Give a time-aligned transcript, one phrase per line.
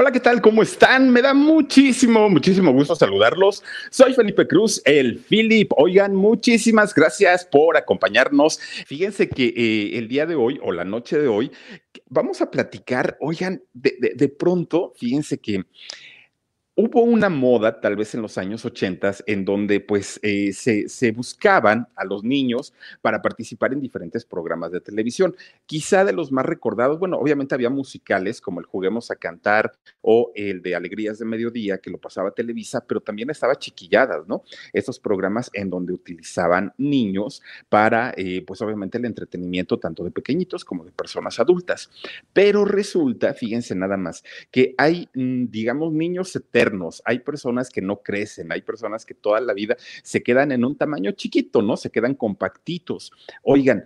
[0.00, 0.40] Hola, ¿qué tal?
[0.40, 1.10] ¿Cómo están?
[1.10, 3.62] Me da muchísimo, muchísimo gusto saludarlos.
[3.90, 5.70] Soy Felipe Cruz, el Philip.
[5.76, 8.58] Oigan, muchísimas gracias por acompañarnos.
[8.86, 11.52] Fíjense que eh, el día de hoy o la noche de hoy
[12.08, 15.64] vamos a platicar, oigan, de, pronto, fíjense que
[16.82, 21.12] Hubo una moda, tal vez en los años 80, en donde pues eh, se, se,
[21.12, 25.36] buscaban a los niños para participar en diferentes programas de televisión.
[25.66, 30.32] Quizá de los más recordados, bueno, obviamente había musicales como el Juguemos a Cantar o
[30.34, 34.42] el de Alegrías de Mediodía, que lo pasaba Televisa, pero también estaba Chiquilladas, ¿no?
[34.72, 40.64] Estos programas en donde utilizaban niños para, eh, pues obviamente, el entretenimiento tanto de pequeñitos
[40.64, 41.90] como de personas adultas.
[42.32, 46.69] Pero resulta, fíjense nada más, que hay, mm, digamos, niños eternos
[47.04, 50.76] hay personas que no crecen, hay personas que toda la vida se quedan en un
[50.76, 51.76] tamaño chiquito, ¿no?
[51.76, 53.12] Se quedan compactitos.
[53.42, 53.84] Oigan,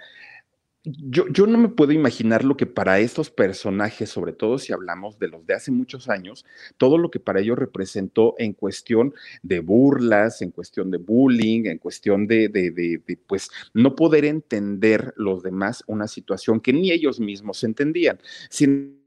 [0.86, 5.18] yo, yo, no me puedo imaginar lo que para estos personajes, sobre todo si hablamos
[5.18, 6.44] de los de hace muchos años,
[6.76, 11.78] todo lo que para ellos representó en cuestión de burlas, en cuestión de bullying, en
[11.78, 17.64] cuestión de, de, pues, no poder entender los demás una situación que ni ellos mismos
[17.64, 18.18] entendían.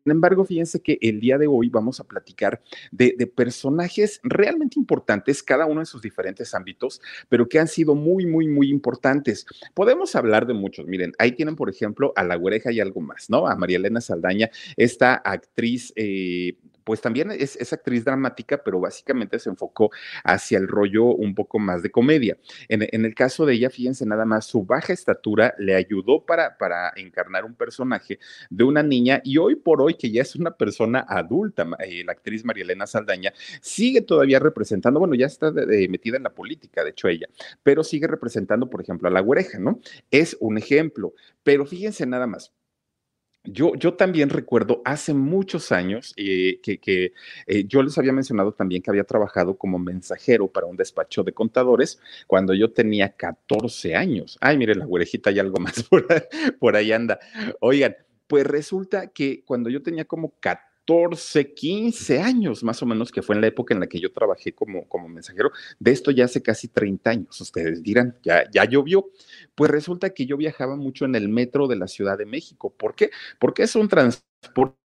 [0.08, 2.62] Sin embargo, fíjense que el día de hoy vamos a platicar
[2.94, 8.26] de, personajes realmente importantes, cada uno en sus diferentes ámbitos, pero que han sido muy,
[8.26, 9.46] muy, muy importantes.
[9.74, 10.88] Podemos hablar de muchos.
[10.88, 13.48] Miren, ahí tienen, por ejemplo, a La Güereja y algo más, ¿no?
[13.48, 16.56] A María Elena Saldaña, esta actriz eh,
[16.88, 19.92] pues también es, actriz dramática, pero básicamente se enfocó
[20.24, 22.38] hacia el rollo un poco más de comedia.
[22.70, 26.94] En, el caso de ella, fíjense nada más, su baja estatura le ayudó para, para
[26.96, 31.06] encarnar un personaje de una niña y hoy por hoy, que ya es una persona
[31.10, 36.24] adulta, eh, la actriz María Elena Saldaña, sigue todavía representando, bueno, ya está metida en
[36.24, 37.28] la política, de hecho ella,
[37.64, 39.82] pero sigue representando, por ejemplo, a la güereja, ¿no?
[40.10, 42.54] Es un ejemplo, pero fíjense nada más
[43.52, 47.14] yo, yo, también recuerdo hace muchos años eh, que, que
[47.46, 51.34] eh, yo les había mencionado también que había trabajado como mensajero para un despacho de
[51.34, 54.38] contadores cuando yo tenía 14 años.
[54.42, 56.08] Ay, mire, la güerejita y algo más por
[56.60, 57.20] por ahí anda.
[57.60, 57.96] Oigan,
[58.28, 63.22] pues resulta que cuando yo tenía como 14, 14, 15 años más o menos, que
[63.22, 65.52] fue en la época en la que yo trabajé como, como mensajero.
[65.80, 67.42] De esto ya hace casi 30 años.
[67.42, 69.10] Ustedes dirán, ya, ya llovió.
[69.54, 72.74] Pues resulta que yo viajaba mucho en el metro de la Ciudad de México.
[72.76, 73.12] ¿Por qué?
[73.38, 74.87] Porque es un transporte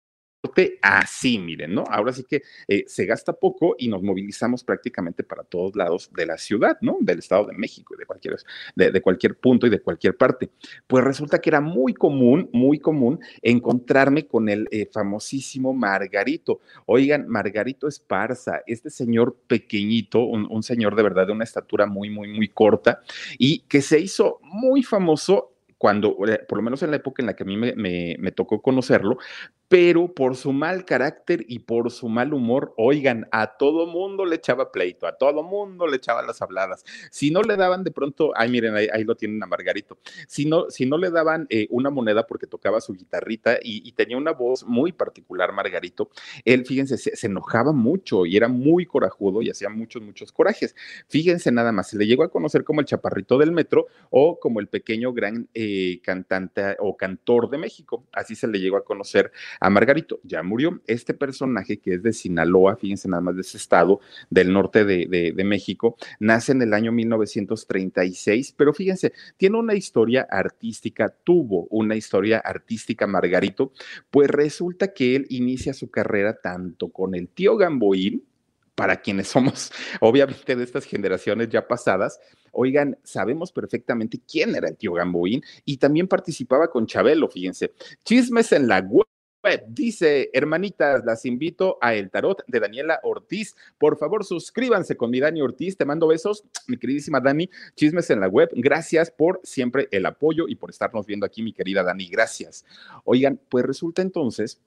[0.82, 1.84] así, miren, ¿no?
[1.90, 6.26] Ahora sí que eh, se gasta poco y nos movilizamos prácticamente para todos lados de
[6.26, 6.96] la ciudad, ¿no?
[7.00, 8.36] Del Estado de México y de cualquier,
[8.74, 10.50] de, cualquier punto y de cualquier parte.
[10.86, 16.60] Pues resulta que era muy común, muy común encontrarme con el eh, famosísimo Margarito.
[16.86, 22.28] Oigan, Margarito Esparza, este señor pequeñito, un, señor de verdad de una estatura muy, muy,
[22.28, 23.00] muy corta
[23.38, 27.26] y que se hizo muy famoso cuando, eh, por lo menos en la época en
[27.26, 29.18] la que a mí me, me, tocó conocerlo,
[29.68, 34.36] pero por su mal carácter y por su mal humor, oigan, a todo mundo le
[34.36, 36.84] echaba pleito, a todo mundo le echaba las habladas.
[37.10, 40.70] Si no le daban de pronto, ay, miren, ahí, lo tienen a Margarito, si no,
[40.70, 44.32] si no le daban eh, una moneda porque tocaba su guitarrita y, y, tenía una
[44.32, 46.10] voz muy particular, Margarito,
[46.44, 50.74] él, fíjense, se, se, enojaba mucho y era muy corajudo y hacía muchos, muchos corajes.
[51.08, 54.60] Fíjense nada más, se le llegó a conocer como el chaparrito del metro o como
[54.60, 59.32] el pequeño gran eh, cantante o cantor de México, así se le llegó a conocer
[59.60, 60.20] a Margarito.
[60.22, 60.80] Ya murió.
[60.86, 64.00] Este personaje que es de Sinaloa, fíjense nada más de ese estado
[64.30, 70.26] del norte de, de, México, nace en el año 1936, pero fíjense, tiene una historia
[70.28, 73.72] artística, tuvo una historia artística Margarito,
[74.10, 78.24] pues resulta que él inicia su carrera tanto con el tío Gamboín,
[78.78, 82.20] para quienes somos obviamente de estas generaciones ya pasadas,
[82.52, 87.72] oigan, sabemos perfectamente quién era el tío Gamboín y también participaba con Chabelo, fíjense.
[88.04, 89.08] Chismes en la web
[89.68, 93.56] Dice, hermanitas, las invito a El Tarot de Daniela Ortiz.
[93.78, 95.76] Por favor, suscríbanse con mi Dani Ortiz.
[95.76, 97.48] Te mando besos, mi queridísima Dani.
[97.74, 98.50] Chismes en la web.
[98.54, 102.08] Gracias por siempre el apoyo y por estarnos viendo aquí, mi querida Dani.
[102.08, 102.64] Gracias.
[103.04, 104.60] Oigan, pues resulta entonces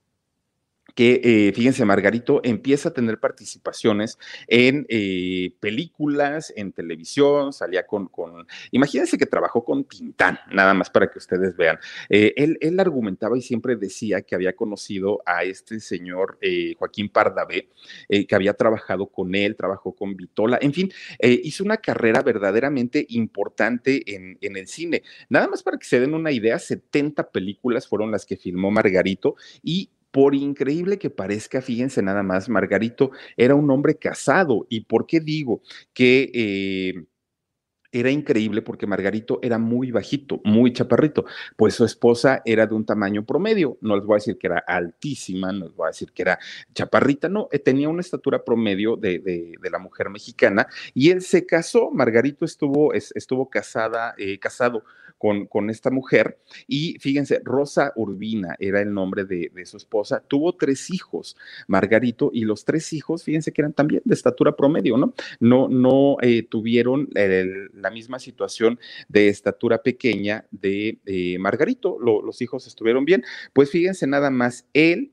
[0.96, 4.18] que, eh, fíjense, Margarito empieza a tener participaciones
[4.48, 10.90] en eh, películas, en televisión, salía con, con, imagínense que trabajó con Tintán, nada más
[10.90, 11.78] para que ustedes vean.
[12.10, 16.40] Eh, él, él, argumentaba y siempre decía que había conocido a este señor
[16.78, 17.70] Joaquín Pardavé,
[18.10, 24.16] que había trabajado con él, trabajó con Vitola, en fin, hizo una carrera verdaderamente importante
[24.16, 25.04] en, en el cine.
[25.30, 29.36] Nada más para que se den una idea, 70 películas fueron las que filmó Margarito
[29.62, 34.68] y por increíble que parezca, fíjense nada más, Margarito era un hombre casado.
[34.70, 35.62] ¿Y por qué digo
[35.94, 36.32] que...
[36.34, 37.06] Eh,
[37.92, 41.26] era increíble porque Margarito era muy bajito, muy chaparrito,
[41.58, 44.60] pues su esposa era de un tamaño promedio, no les voy a decir que era
[44.60, 46.40] altísima, no les voy a decir que era
[46.74, 51.46] chaparrita, no, eh, tenía una estatura promedio de, de, la mujer mexicana y él se
[51.46, 54.84] casó, Margarito estuvo, estuvo casada, eh, casado
[55.22, 56.40] con, esta mujer.
[56.68, 60.24] Y fíjense, Rosa Urbina era el nombre de, su esposa.
[60.28, 61.38] Tuvo tres hijos,
[61.68, 65.14] Margarito, y los tres hijos, fíjense que eran también de estatura promedio, ¿no?
[65.40, 72.00] No, no eh, tuvieron la misma situación de estatura pequeña de eh, Margarito.
[72.00, 73.24] los hijos estuvieron bien.
[73.54, 75.12] Pues fíjense nada más, él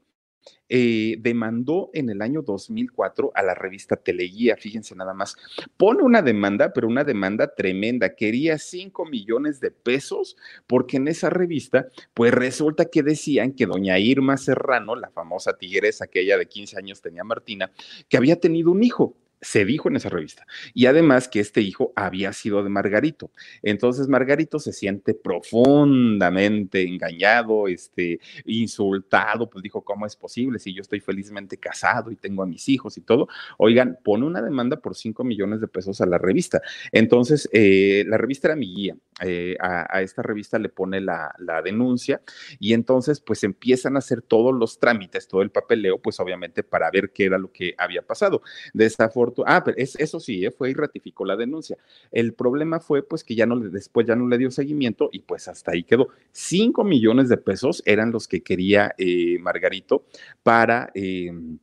[0.69, 5.37] eh, demandó en el año 2004 a la revista Teleguía, fíjense nada más,
[5.77, 10.37] pone una demanda, pero una demanda tremenda, quería 5 millones de pesos,
[10.67, 16.05] porque en esa revista, pues resulta que decían que doña Irma Serrano, la famosa tigresa,
[16.05, 17.71] aquella de 15 años tenía Martina,
[18.09, 20.47] que había tenido un hijo se dijo en esa revista.
[20.75, 23.31] Y además que este hijo había sido de Margarito.
[23.63, 30.83] Entonces Margarito se siente profundamente engañado, este, insultado, pues dijo, ¿cómo es posible si yo
[30.83, 33.29] estoy felizmente casado y tengo a mis hijos y todo?
[33.59, 36.61] Oigan, pone una demanda por 5 millones de pesos a la revista.
[36.93, 38.97] Entonces, eh, la revista era mi guía.
[39.25, 42.21] Eh, a, esta revista le pone la, la denuncia
[42.61, 46.89] y entonces pues empiezan a hacer todos los trámites, todo el papeleo, pues obviamente para
[46.91, 48.43] ver qué era lo que había pasado.
[48.73, 51.77] De esta forma, ah, pero eso sí, eh, fue y ratificó la denuncia.
[52.11, 55.49] El problema fue pues que ya no después ya no le dio seguimiento y pues
[55.49, 56.09] hasta ahí quedó.
[56.33, 60.05] Cinco millones de pesos eran los que quería eh, Margarito
[60.43, 61.59] para em,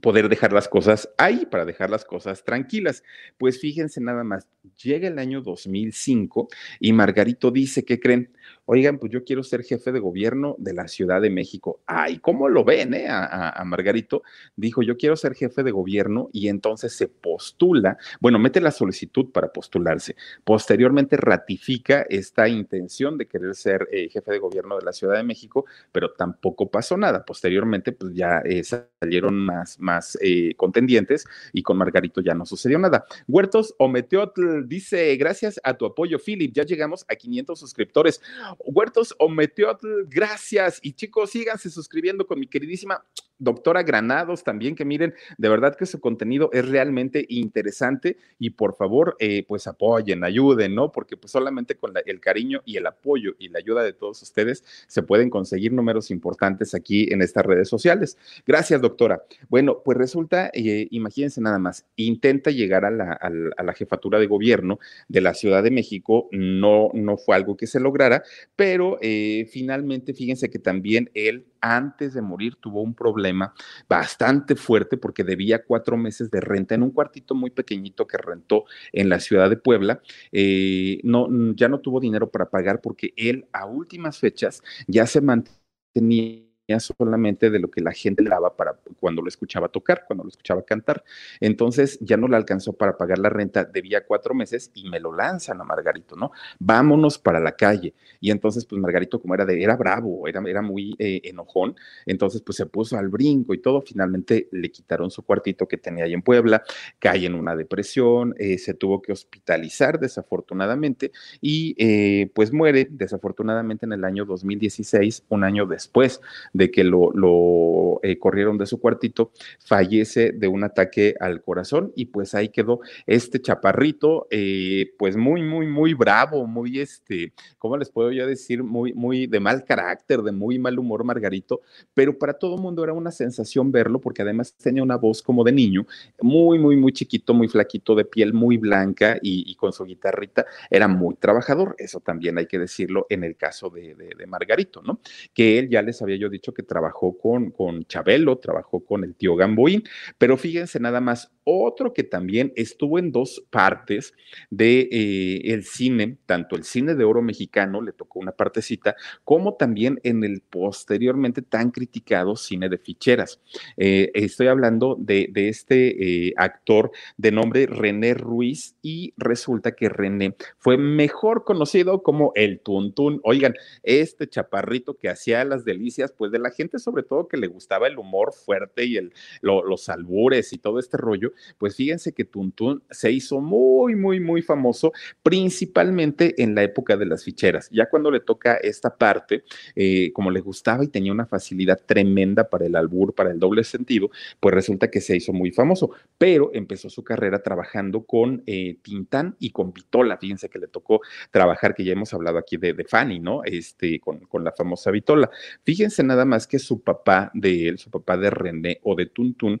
[0.00, 3.02] poder dejar las cosas ahí, para dejar las cosas tranquilas.
[3.38, 4.48] Pues fíjense nada más,
[4.82, 6.48] llega el año 2005
[6.80, 8.32] y Margarito dice, ¿qué creen?
[8.66, 11.80] Oigan, pues yo quiero ser jefe de gobierno de la Ciudad de México.
[11.86, 13.06] Ay, ¿cómo lo ven, eh?
[13.08, 14.22] A, Margarito.
[14.56, 19.30] Dijo, yo quiero ser jefe de gobierno y entonces se postula, bueno, mete la solicitud
[19.32, 20.16] para postularse.
[20.44, 25.22] Posteriormente ratifica esta intención de querer ser eh, jefe de gobierno de la Ciudad de
[25.22, 27.24] México, pero tampoco pasó nada.
[27.24, 30.18] Posteriormente, pues ya eh, salieron más, más
[30.56, 33.04] contendientes y con Margarito ya no sucedió nada.
[33.26, 38.20] Huertos Ometeotl dice, gracias a tu apoyo, Philip, ya llegamos a 500 suscriptores.
[38.58, 40.78] Huertos o Meteotl, gracias.
[40.82, 43.04] Y chicos, síganse suscribiendo con mi queridísima
[43.42, 48.76] doctora Granados también, que miren, de verdad que su contenido es realmente interesante y por
[48.76, 50.92] favor, eh, pues apoyen, ayuden, ¿no?
[50.92, 54.64] Porque pues solamente con el cariño y el apoyo y la ayuda de todos ustedes
[54.86, 58.16] se pueden conseguir números importantes aquí en estas redes sociales.
[58.46, 59.24] Gracias, doctora.
[59.48, 64.26] Bueno, pues resulta, eh, imagínense nada más, intenta llegar a la, a la, jefatura de
[64.26, 68.22] gobierno de la Ciudad de México, no, no fue algo que se lograra,
[68.54, 73.54] pero eh, finalmente, fíjense que también él antes de morir tuvo un problema
[73.88, 78.64] bastante fuerte porque debía cuatro meses de renta en un cuartito muy pequeñito que rentó
[78.92, 80.02] en la ciudad de Puebla.
[80.32, 85.20] Eh, no, ya no tuvo dinero para pagar porque él a últimas fechas ya se
[85.20, 90.24] mantenía solamente de lo que la gente le daba para cuando lo escuchaba tocar, cuando
[90.24, 91.04] lo escuchaba cantar.
[91.40, 95.14] Entonces ya no le alcanzó para pagar la renta, debía cuatro meses y me lo
[95.14, 96.32] lanzan a Margarito, ¿no?
[96.58, 97.94] Vámonos para la calle.
[98.20, 101.74] Y entonces, pues Margarito, como era de, era bravo, era, era muy eh, enojón,
[102.06, 103.82] entonces pues se puso al brinco y todo.
[103.82, 106.62] Finalmente le quitaron su cuartito que tenía ahí en Puebla,
[106.98, 113.86] cae en una depresión, eh, se tuvo que hospitalizar desafortunadamente y eh, pues muere desafortunadamente
[113.86, 116.20] en el año 2016, un año después
[116.52, 122.06] de que lo, eh, corrieron de su cuartito, fallece de un ataque al corazón y
[122.06, 127.90] pues ahí quedó este chaparrito, eh, pues muy, muy, muy bravo, muy este, ¿cómo les
[127.90, 128.62] puedo yo decir?
[128.62, 131.62] Muy, muy de mal carácter, de muy mal humor Margarito,
[131.94, 135.52] pero para todo mundo era una sensación verlo porque además tenía una voz como de
[135.52, 135.86] niño,
[136.20, 140.88] muy, muy, muy chiquito, muy flaquito, de piel muy blanca y, con su guitarrita, era
[140.88, 145.00] muy trabajador, eso también hay que decirlo en el caso de, de Margarito, ¿no?
[145.32, 149.14] Que él ya les había yo dicho que trabajó con, con Chabelo, trabajó con el
[149.14, 149.84] tío Gamboín,
[150.18, 154.14] pero fíjense nada más, otro que también estuvo en dos partes
[154.50, 159.54] de eh, el cine, tanto el cine de oro mexicano, le tocó una partecita, como
[159.54, 163.40] también en el posteriormente tan criticado cine de ficheras.
[163.76, 170.36] Eh, estoy hablando de, este eh, actor de nombre René Ruiz y resulta que René
[170.58, 173.20] fue mejor conocido como el Tuntún.
[173.24, 177.46] Oigan, este chaparrito que hacía las delicias, pues de la gente sobre todo que le
[177.46, 182.24] gustaba el humor fuerte y el, los albures y todo este rollo, pues fíjense que
[182.24, 187.68] Tuntún se hizo muy, muy, muy famoso, principalmente en la época de las ficheras.
[187.70, 192.48] Ya cuando le toca esta parte, eh, como le gustaba y tenía una facilidad tremenda
[192.48, 194.10] para el albur, para el doble sentido,
[194.40, 199.36] pues resulta que se hizo muy famoso, pero empezó su carrera trabajando con eh, Tintán
[199.38, 200.18] y con Vitola.
[200.18, 203.42] Fíjense que le tocó trabajar, que ya hemos hablado aquí de, de Fanny, ¿no?
[203.44, 205.30] Este, con, con la famosa Vitola.
[205.64, 209.60] Fíjense nada más que su papá de él, su papá de René o de Tuntún,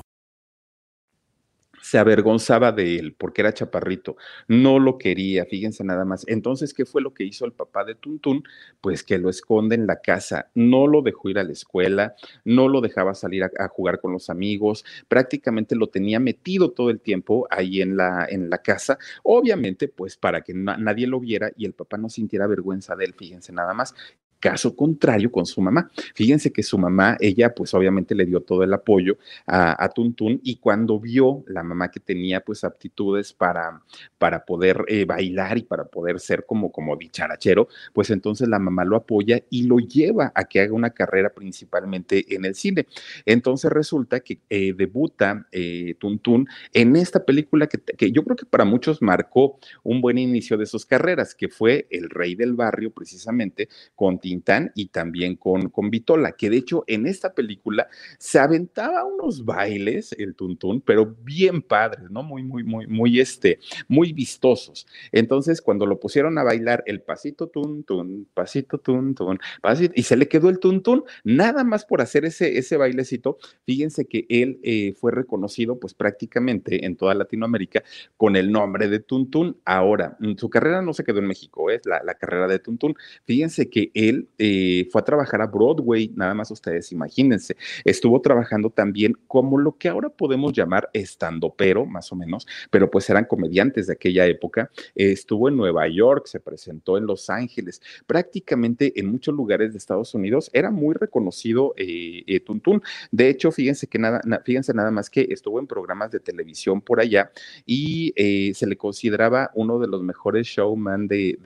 [1.91, 4.15] se avergonzaba de él porque era chaparrito,
[4.47, 6.23] no lo quería, fíjense nada más.
[6.25, 8.45] Entonces, ¿qué fue lo que hizo el papá de Tuntún?
[8.79, 12.69] Pues que lo esconde en la casa, no lo dejó ir a la escuela, no
[12.69, 17.45] lo dejaba salir a, jugar con los amigos, prácticamente lo tenía metido todo el tiempo
[17.49, 21.65] ahí en la, en la casa, obviamente pues para que na nadie lo viera y
[21.65, 23.93] el papá no sintiera vergüenza de él, fíjense nada más.
[24.41, 25.89] Caso contrario con su mamá.
[26.15, 30.41] Fíjense que su mamá, ella pues obviamente le dio todo el apoyo a, a Tuntún
[30.43, 33.81] y cuando vio la mamá que tenía pues aptitudes para,
[34.17, 38.83] para poder eh, bailar y para poder ser como, como dicharachero, pues entonces la mamá
[38.83, 42.87] lo apoya y lo lleva a que haga una carrera principalmente en el cine.
[43.25, 48.45] Entonces resulta que eh, debuta eh, Tuntún en esta película que, que yo creo que
[48.45, 52.91] para muchos marcó un buen inicio de sus carreras, que fue El Rey del Barrio
[52.91, 58.39] precisamente con Tintán y también con, con Vitola, que de hecho en esta película se
[58.39, 62.23] aventaba unos bailes, el tuntún, pero bien padres, ¿no?
[62.23, 63.59] Muy, muy, muy, muy, este,
[63.89, 64.87] muy vistosos.
[65.11, 70.29] Entonces, cuando lo pusieron a bailar el pasito tuntún, pasito tuntún, pasito, y se le
[70.29, 75.11] quedó el tuntún, nada más por hacer ese, ese bailecito, fíjense que él eh, fue
[75.11, 77.83] reconocido pues prácticamente en toda Latinoamérica
[78.15, 79.57] con el nombre de Tuntún.
[79.65, 82.95] Ahora, su carrera no se quedó en México, es la, la carrera de Tuntún.
[83.25, 87.55] Fíjense que él eh, fue a trabajar a Broadway, nada más ustedes imagínense.
[87.83, 92.89] Estuvo trabajando también como lo que ahora podemos llamar estando pero, más o menos, pero
[92.89, 94.71] pues eran comediantes de aquella época.
[94.95, 100.13] Estuvo en Nueva York, se presentó en Los Ángeles, prácticamente en muchos lugares de Estados
[100.13, 100.49] Unidos.
[100.53, 102.81] Era muy reconocido eh, eh, Tuntún.
[103.11, 106.81] De hecho, fíjense que nada, na, fíjense nada más que estuvo en programas de televisión
[106.81, 107.31] por allá
[107.65, 111.37] y eh, se le consideraba uno de los mejores showman de,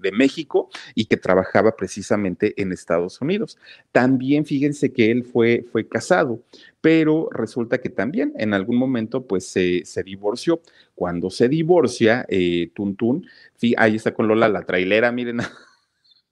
[0.00, 3.58] de México y que trabajaba precisamente precisamente en Estados Unidos.
[3.90, 6.40] También fíjense que él fue, fue casado,
[6.80, 10.60] pero resulta que también en algún momento pues se, se divorció.
[10.94, 13.26] Cuando se divorcia, eh, Tuntún,
[13.76, 15.40] ahí está con Lola la trailera, miren.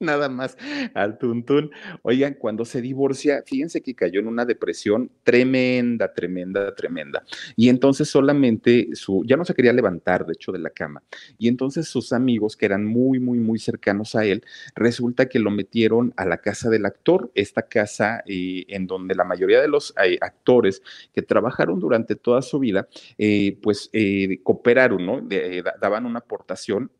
[0.04, 0.56] Nada más
[0.94, 1.70] al tuntún.
[2.02, 7.24] Oigan, cuando se divorcia, fíjense que cayó en una depresión tremenda, tremenda, tremenda.
[7.56, 11.02] Y entonces solamente su, ya no se quería levantar, de hecho, de la cama.
[11.38, 14.44] Y entonces sus amigos, que eran muy, muy, muy cercanos a él,
[14.74, 19.24] resulta que lo metieron a la casa del actor, esta casa eh, en donde la
[19.24, 20.82] mayoría de los eh, actores
[21.12, 25.20] que trabajaron durante toda su vida, eh, pues eh, cooperaron, ¿no?
[25.20, 26.90] De, daban una aportación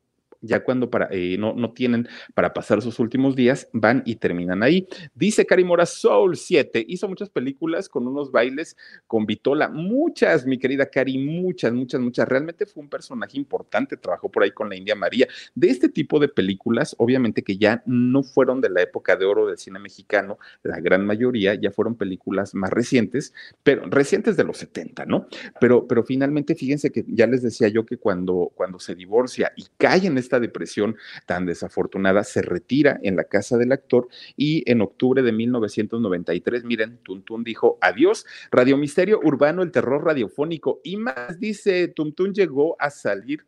[0.45, 4.63] ya cuando para, eh, no, no, tienen para pasar sus últimos días, van y terminan
[4.63, 4.87] ahí.
[5.15, 10.59] Dice Cari Mora, Soul 7, hizo muchas películas con unos bailes con Vitola, muchas, mi
[10.59, 12.29] querida Cari, muchas, muchas, muchas.
[12.29, 15.27] Realmente fue un personaje importante, trabajó por ahí con la India María.
[15.55, 19.47] De este tipo de películas, obviamente que ya no fueron de la época de oro
[19.47, 23.33] del cine mexicano, la gran mayoría ya fueron películas más recientes,
[23.63, 25.27] pero recientes de los 70, ¿no?
[25.61, 29.67] Pero, pero finalmente, fíjense que ya les decía yo que cuando, cuando se divorcia y
[29.77, 34.81] cae en esta depresión tan desafortunada, se retira en la casa del actor y en
[34.81, 41.41] octubre de 1993, miren, Tuntún dijo adiós, Radio Misterio Urbano, el terror radiofónico y más,
[41.41, 43.47] dice, Tuntún llegó a salir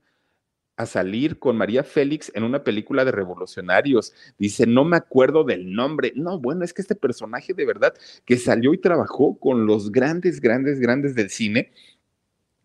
[0.76, 4.12] a salir con María Félix en una película de revolucionarios.
[4.38, 6.12] Dice, no me acuerdo del nombre.
[6.14, 10.40] No, bueno, es que este personaje de verdad que salió y trabajó con los grandes,
[10.40, 11.73] grandes, grandes del cine,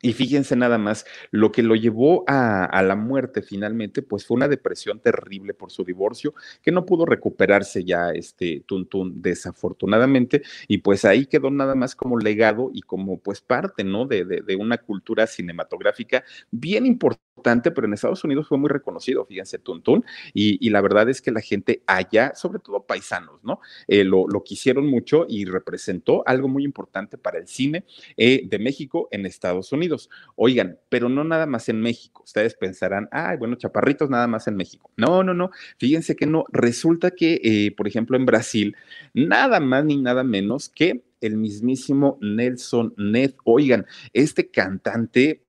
[0.01, 4.35] y fíjense nada más, lo que lo llevó a, a, la muerte finalmente, pues fue
[4.35, 10.79] una depresión terrible por su divorcio, que no pudo recuperarse ya este Tuntún desafortunadamente, y
[10.79, 14.05] pues ahí quedó nada más como legado y como pues parte, ¿no?
[14.05, 19.25] De, de, de una cultura cinematográfica bien importante, pero en Estados Unidos fue muy reconocido,
[19.25, 23.59] fíjense, Tuntún, y, y la verdad es que la gente allá, sobre todo paisanos, ¿no?
[23.87, 27.85] Eh, lo, lo, quisieron mucho y representó algo muy importante para el cine
[28.17, 30.09] eh, de México en Estados Unidos.
[30.35, 32.23] Oigan, pero no nada más en México.
[32.23, 34.91] Ustedes pensarán, ay, bueno, chaparritos nada más en México.
[34.97, 35.51] No, no, no.
[35.77, 36.45] Fíjense que no.
[36.51, 38.75] Resulta que, eh, por ejemplo, en Brasil,
[39.13, 43.35] nada más ni nada menos que el mismísimo Nelson Ned.
[43.45, 45.43] Oigan, este cantante,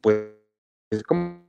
[0.00, 0.37] pues,
[1.06, 1.48] ¿cómo?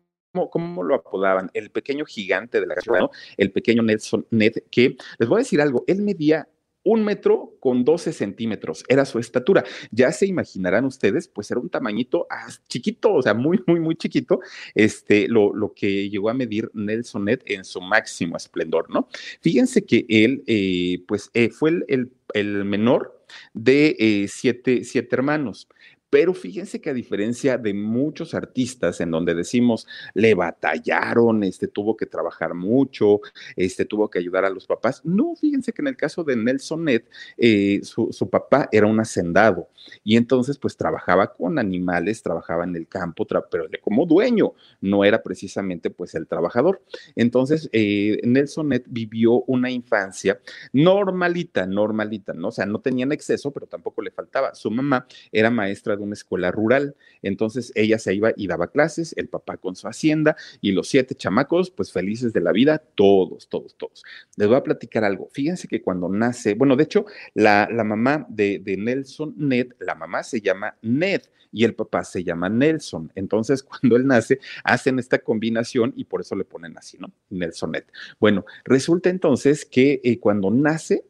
[0.51, 1.49] ¿Cómo, lo apodaban?
[1.53, 3.11] El pequeño gigante de la ciudad, ¿no?
[3.35, 6.47] El pequeño Nelson Ned, que les voy a decir algo, él medía
[6.83, 9.63] un metro con 12 centímetros, era su estatura.
[9.91, 13.95] Ya se imaginarán ustedes, pues era un tamañito ah, chiquito, o sea, muy, muy, muy
[13.95, 14.39] chiquito,
[14.75, 19.07] este, lo, lo que llegó a medir Nelson Ned en su máximo esplendor, ¿no?
[19.41, 25.15] Fíjense que él, eh, pues, eh, fue el, el, el, menor de eh, siete, siete
[25.15, 25.67] hermanos.
[26.09, 31.95] Pero fíjense que a diferencia de muchos artistas en donde decimos le batallaron, este tuvo
[31.95, 33.21] que trabajar mucho,
[33.55, 36.85] este tuvo que ayudar a los papás, no, fíjense que en el caso de Nelson
[36.85, 37.03] Ned,
[37.37, 39.69] eh, su, papá era un hacendado
[40.03, 45.21] y entonces pues trabajaba con animales, trabajaba en el campo, pero como dueño, no era
[45.21, 46.81] precisamente pues el trabajador.
[47.15, 50.39] Entonces eh, Nelson Ned vivió una infancia
[50.73, 52.49] normalita, normalita, ¿no?
[52.49, 54.53] O sea, no tenía en exceso, pero tampoco le faltaba.
[54.55, 56.95] Su mamá era maestra una escuela rural.
[57.21, 61.15] Entonces ella se iba y daba clases, el papá con su hacienda y los siete
[61.15, 64.03] chamacos, pues felices de la vida, todos, todos, todos.
[64.35, 65.29] Les voy a platicar algo.
[65.31, 69.95] Fíjense que cuando nace, bueno, de hecho, la, la mamá de, de Nelson Ned, la
[69.95, 73.11] mamá se llama Ned y el papá se llama Nelson.
[73.15, 77.11] Entonces, cuando él nace, hacen esta combinación y por eso le ponen así, ¿no?
[77.29, 77.83] Nelson Ned.
[78.19, 81.05] Bueno, resulta entonces que eh, cuando nace,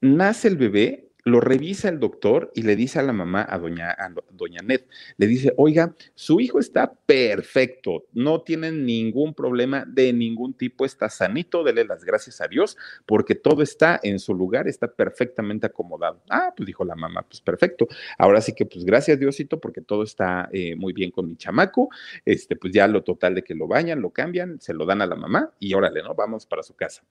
[0.00, 3.90] nace el bebé, lo revisa el doctor y le dice a la mamá, a doña,
[3.90, 4.82] a doña Ned,
[5.16, 11.08] le dice, oiga, su hijo está perfecto, no tiene ningún problema de ningún tipo, está
[11.08, 16.22] sanito, dele las gracias a Dios, porque todo está en su lugar, está perfectamente acomodado.
[16.28, 17.88] Ah, pues dijo la mamá, pues perfecto.
[18.18, 21.88] Ahora sí que, pues gracias Diosito, porque todo está eh, muy bien con mi chamaco,
[22.24, 25.06] este, pues ya lo total de que lo bañan, lo cambian, se lo dan a
[25.06, 26.14] la mamá y órale, ¿no?
[26.14, 27.02] Vamos para su casa.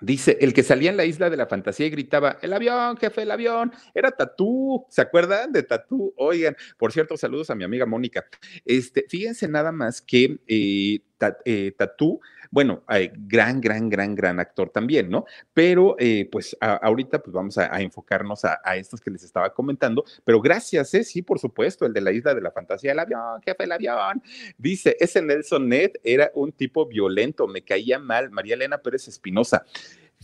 [0.00, 3.22] Dice, el que salía en la isla de la fantasía y gritaba, el avión, jefe,
[3.22, 6.12] el avión, era Tatú, ¿se acuerdan de Tatú?
[6.16, 8.26] Oigan, por cierto, saludos a mi amiga Mónica.
[8.64, 10.98] Este, fíjense nada más que eh,
[11.44, 12.20] eh, Tatú,
[12.54, 15.24] bueno, eh, gran, gran, gran, gran actor también, ¿no?
[15.52, 20.04] Pero eh, pues a, ahorita pues vamos a, enfocarnos a, estos que les estaba comentando,
[20.22, 21.02] pero gracias, ¿eh?
[21.02, 24.22] Sí, por supuesto, el de la isla de la fantasía, el avión, jefe, el avión.
[24.56, 29.64] Dice, ese Nelson Ned era un tipo violento, me caía mal, María Elena Pérez Espinosa.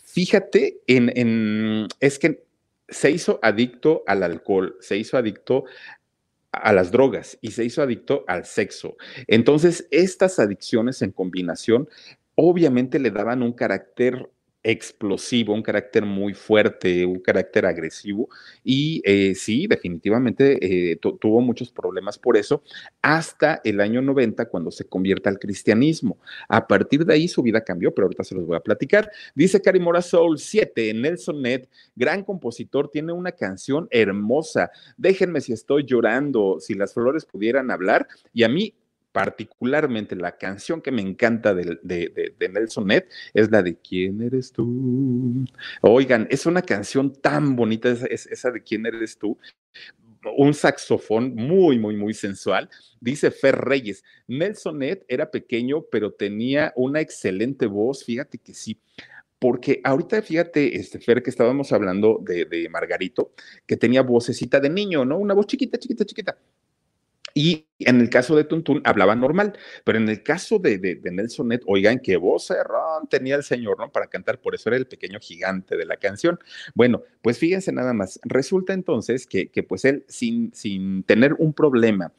[0.00, 2.44] Fíjate en, en, es que
[2.88, 5.64] se hizo adicto al alcohol, se hizo adicto
[6.52, 8.96] a las drogas y se hizo adicto al sexo.
[9.26, 11.88] Entonces, estas adicciones en combinación
[12.34, 14.30] obviamente le daban un carácter
[14.62, 18.28] explosivo, un carácter muy fuerte, un carácter agresivo
[18.62, 22.62] y eh, sí, definitivamente eh, tuvo muchos problemas por eso
[23.00, 26.18] hasta el año 90 cuando se convierte al cristianismo.
[26.48, 29.10] A partir de ahí su vida cambió, pero ahorita se los voy a platicar.
[29.34, 31.64] Dice Karimora Soul 7, Nelson Ned,
[31.96, 34.70] gran compositor, tiene una canción hermosa.
[34.98, 38.74] Déjenme si estoy llorando, si las flores pudieran hablar y a mí
[39.12, 44.22] particularmente la canción que me encanta de, de, de, Nelson Ned es la de ¿Quién
[44.22, 45.44] eres tú?
[45.80, 49.36] Oigan, es una canción tan bonita, es, es, esa de ¿Quién eres tú?
[50.36, 52.68] Un saxofón muy, muy, muy sensual.
[53.00, 58.78] Dice Fer Reyes, Nelson Ned era pequeño, pero tenía una excelente voz, fíjate que sí.
[59.38, 63.32] Porque ahorita, fíjate, este Fer, que estábamos hablando de, de Margarito,
[63.66, 65.16] que tenía vocecita de niño, ¿no?
[65.16, 66.36] Una voz chiquita, chiquita, chiquita
[67.34, 71.60] y en el caso de Tuntún hablaba normal, pero en el caso de, Nelson Ned,
[71.66, 73.90] oigan qué voz cerrón tenía el señor, ¿no?
[73.90, 76.38] Para cantar, por eso era el pequeño gigante de la canción.
[76.74, 81.52] Bueno, pues fíjense nada más, resulta entonces que, que pues él, sin, sin tener un
[81.52, 82.12] problema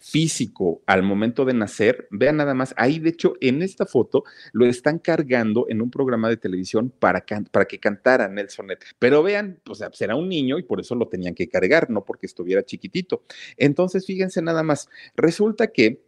[0.00, 4.66] físico al momento de nacer, vean nada más, ahí de hecho en esta foto lo
[4.66, 9.60] están cargando en un programa de televisión para, para que cantara Nelson Ned, pero vean,
[9.64, 13.22] pues será un niño y por eso lo tenían que cargar, no porque estuviera chiquitito.
[13.56, 16.00] Entonces, fíjense nada más, resulta que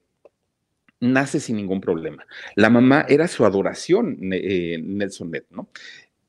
[1.00, 2.26] nace sin ningún problema.
[2.54, 5.68] La mamá era su adoración, eh, Nelson Net, ¿no?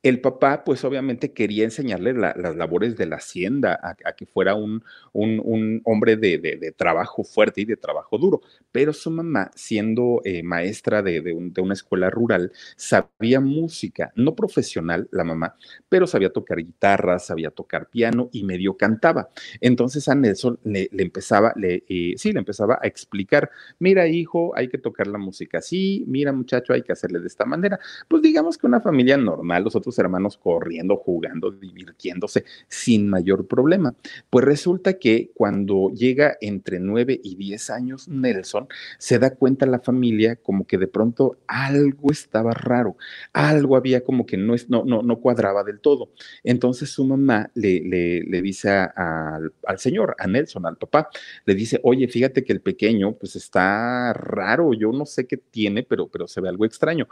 [0.03, 4.83] El papá, pues obviamente quería enseñarle las labores de la hacienda, a, que fuera un,
[5.13, 8.41] un, hombre de, trabajo fuerte y de trabajo duro.
[8.71, 15.23] Pero su mamá, siendo eh, maestra de, una escuela rural, sabía música, no profesional la
[15.23, 15.55] mamá,
[15.87, 19.29] pero sabía tocar guitarra, sabía tocar piano y medio cantaba.
[19.59, 24.67] Entonces a Nelson le, empezaba, le, eh, sí, le empezaba a explicar, mira hijo, hay
[24.67, 27.79] que tocar la música así, mira muchacho, hay que hacerle de esta manera.
[28.07, 33.93] Pues digamos que una familia normal, los otros hermanos corriendo, jugando, divirtiéndose sin mayor problema.
[34.29, 39.79] Pues resulta que cuando llega entre 9 y 10 años, Nelson se da cuenta la
[39.79, 42.95] familia como que de pronto algo estaba raro,
[43.33, 46.11] algo había como que no, no, no, no cuadraba del todo.
[46.43, 51.09] Entonces su mamá le, le, dice al, al señor, a Nelson, al papá,
[51.45, 55.83] le dice, oye, fíjate que el pequeño pues está raro, yo no sé qué tiene,
[55.83, 57.07] pero, pero se ve algo extraño.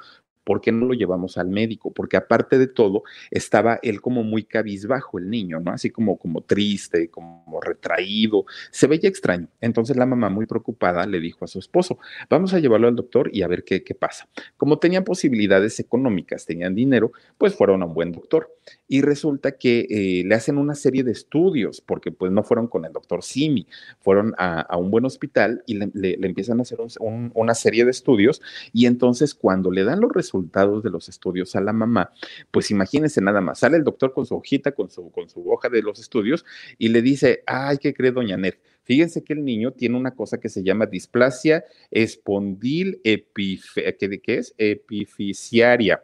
[0.50, 1.92] ¿Por qué no lo llevamos al médico?
[1.92, 5.70] Porque aparte de todo, estaba él como muy cabizbajo, el niño, ¿no?
[5.70, 9.48] Así como, como triste, como retraído, se veía extraño.
[9.62, 12.00] Entonces la mamá, muy preocupada, le dijo a su esposo,
[12.32, 14.28] vamos a llevarlo al doctor y a ver qué, qué pasa.
[14.58, 18.50] Como tenían posibilidades económicas, tenían dinero, pues fueron a un buen doctor.
[18.88, 22.86] Y resulta que eh, le hacen una serie de estudios, porque pues no fueron con
[22.86, 23.68] el doctor Simi,
[24.00, 28.42] fueron a, un buen hospital y le, empiezan a hacer una serie de estudios
[28.74, 32.12] y entonces cuando le dan los resultados, resultados de los estudios a la mamá,
[32.52, 35.70] pues imagínense nada más, sale el doctor con su hojita, con su, con su hoja
[35.70, 36.46] de los estudios
[36.78, 38.60] y le dice, ay, ¿qué cree doña Net?
[38.84, 44.36] Fíjense que el niño tiene una cosa que se llama displasia espondil epif ¿qué, ¿qué
[44.38, 44.56] es?
[44.58, 46.04] epificiaria.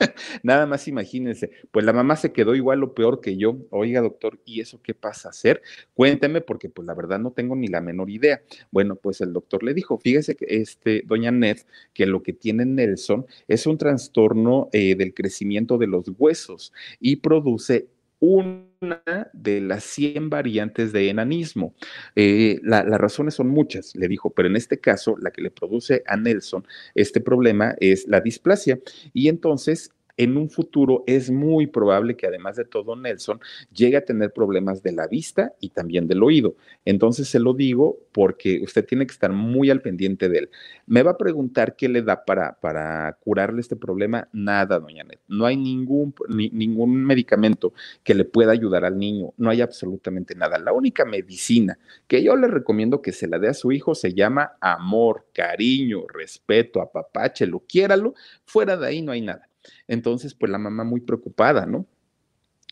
[0.42, 3.56] Nada más imagínense, pues la mamá se quedó igual o peor que yo.
[3.70, 5.62] Oiga, doctor, ¿y eso qué pasa a hacer?
[5.94, 8.42] Cuénteme, porque pues la verdad no tengo ni la menor idea.
[8.70, 11.58] Bueno, pues el doctor le dijo, fíjese que este, doña Ned,
[11.92, 17.16] que lo que tiene Nelson es un trastorno eh, del crecimiento de los huesos y
[17.16, 17.88] produce
[18.20, 21.74] una de las 100 variantes de enanismo.
[22.14, 26.02] Eh, las razones son muchas, le dijo, pero en este caso la que le produce
[26.06, 28.78] a Nelson este problema es la displasia.
[29.12, 33.40] Y entonces en un futuro es muy probable que además de todo Nelson
[33.72, 36.56] llegue a tener problemas de la vista y también del oído.
[36.84, 40.50] Entonces se lo digo porque usted tiene que estar muy al pendiente de él.
[40.86, 44.28] Me va a preguntar qué le da para, para curarle este problema.
[44.32, 45.20] Nada, doña Net.
[45.28, 49.34] No hay ningún, ningún medicamento que le pueda ayudar al niño.
[49.36, 50.58] No hay absolutamente nada.
[50.58, 54.14] La única medicina que yo le recomiendo que se la dé a su hijo se
[54.14, 58.14] llama amor, cariño, respeto, apapache, lo quiéralo.
[58.44, 59.48] Fuera de ahí no hay nada.
[59.88, 61.86] Entonces, pues la mamá muy preocupada, ¿no?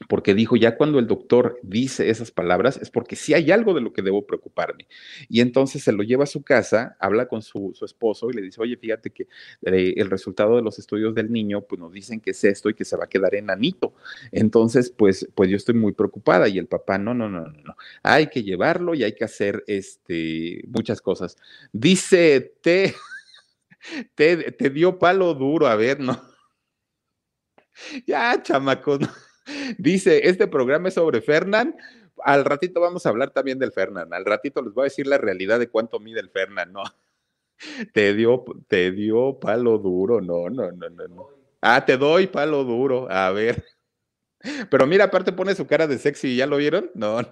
[0.09, 3.81] Porque dijo, ya cuando el doctor dice esas palabras es porque sí hay algo de
[3.81, 4.89] lo que debo preocuparme.
[5.29, 8.61] Y entonces se lo lleva a su casa, habla con su, esposo y le dice,
[8.61, 9.29] oye, fíjate que
[9.63, 12.75] eh, el resultado de los estudios del niño, pues nos dicen que es esto y
[12.75, 13.95] que se va a quedar enanito.
[14.33, 16.49] Entonces, pues, pues yo estoy muy preocupada.
[16.49, 20.65] Y el papá, no, no, no, no, hay que llevarlo y hay que hacer este,
[20.67, 21.37] muchas cosas.
[21.73, 22.95] Dice, te,
[24.17, 26.34] te, te dio palo duro, a ver, ¿no?
[28.07, 29.01] Ya, chamacos.
[29.79, 31.77] Dice, este programa es sobre Fernán.
[32.23, 34.13] Al ratito vamos a hablar también del Fernán.
[34.13, 36.83] Al ratito les voy a decir la realidad de cuánto mide el Fernán, ¿no?
[37.93, 41.29] Te dio, te dio palo duro, no, no, no, no, no.
[41.61, 43.65] Ah, te doy palo duro, a ver.
[44.71, 46.91] Pero mira, aparte pone su cara de sexy, ¿ya lo vieron?
[46.95, 47.29] No, no.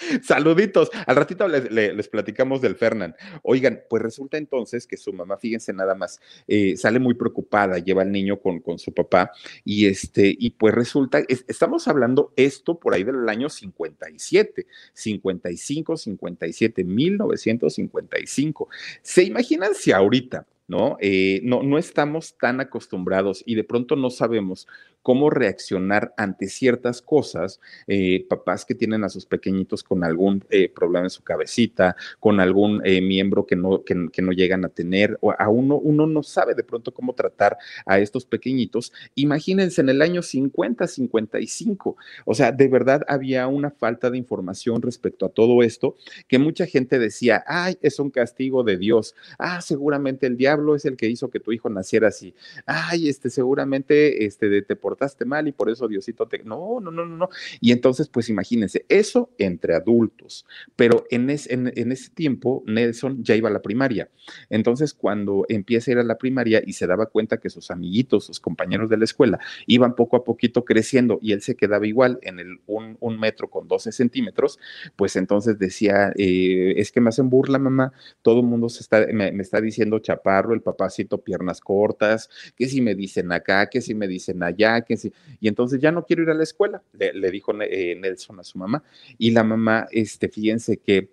[0.22, 0.90] Saluditos.
[1.06, 3.14] Al ratito les, platicamos del Fernán.
[3.42, 8.02] Oigan, pues resulta entonces que su mamá, fíjense nada más, eh, sale muy preocupada, lleva
[8.02, 9.30] al niño con, con, su papá
[9.64, 16.84] y este, y pues resulta, estamos hablando esto por ahí del año 57, 55, 57,
[16.84, 18.68] 1955.
[19.02, 20.96] ¿Se imaginan si ahorita ¿no?
[21.00, 24.68] Eh, no, no estamos tan acostumbrados y de pronto no sabemos
[25.02, 30.68] cómo reaccionar ante ciertas cosas, eh, papás que tienen a sus pequeñitos con algún eh,
[30.68, 35.32] problema en su cabecita, con algún miembro que no, que, no llegan a tener, o
[35.32, 37.56] a uno, uno no sabe de pronto cómo tratar
[37.86, 38.92] a estos pequeñitos.
[39.14, 44.82] Imagínense en el año 50, 55, o sea, de verdad había una falta de información
[44.82, 45.96] respecto a todo esto,
[46.28, 50.84] que mucha gente decía, ay, es un castigo de Dios, ah, seguramente el diablo es
[50.84, 52.34] el que hizo que tu hijo naciera así,
[52.66, 56.42] ay, este, seguramente, este, te portaste mal y por eso Diosito te...
[56.44, 57.28] No, no, no, no, no.
[57.60, 60.46] Y entonces, pues imagínense, eso entre adultos,
[60.76, 64.10] pero en, es, en ese tiempo Nelson ya iba a la primaria.
[64.48, 68.24] Entonces, cuando empieza a ir a la primaria y se daba cuenta que sus amiguitos,
[68.24, 72.18] sus compañeros de la escuela, iban poco a poquito creciendo y él se quedaba igual
[72.22, 74.58] en el un, un metro con 12 centímetros,
[74.96, 77.92] pues entonces decía, eh, es que me hacen burla, mamá,
[78.22, 82.68] todo el mundo se está, me, me, está diciendo chaparro, el papacito piernas cortas, que
[82.68, 86.04] si me dicen acá, que si me dicen allá, que si, y entonces ya no
[86.04, 88.82] quiero ir a la escuela, le, dijo eh, Nelson a su mamá,
[89.18, 91.10] y la mamá, este, fíjense que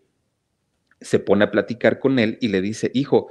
[1.00, 3.28] se pone a platicar con él y le dice, hijo,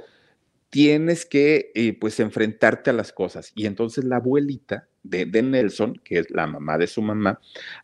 [0.69, 3.51] tienes que eh, pues enfrentarte a las cosas.
[3.55, 7.39] Y entonces la abuelita de, Nelson, que es la mamá de su mamá,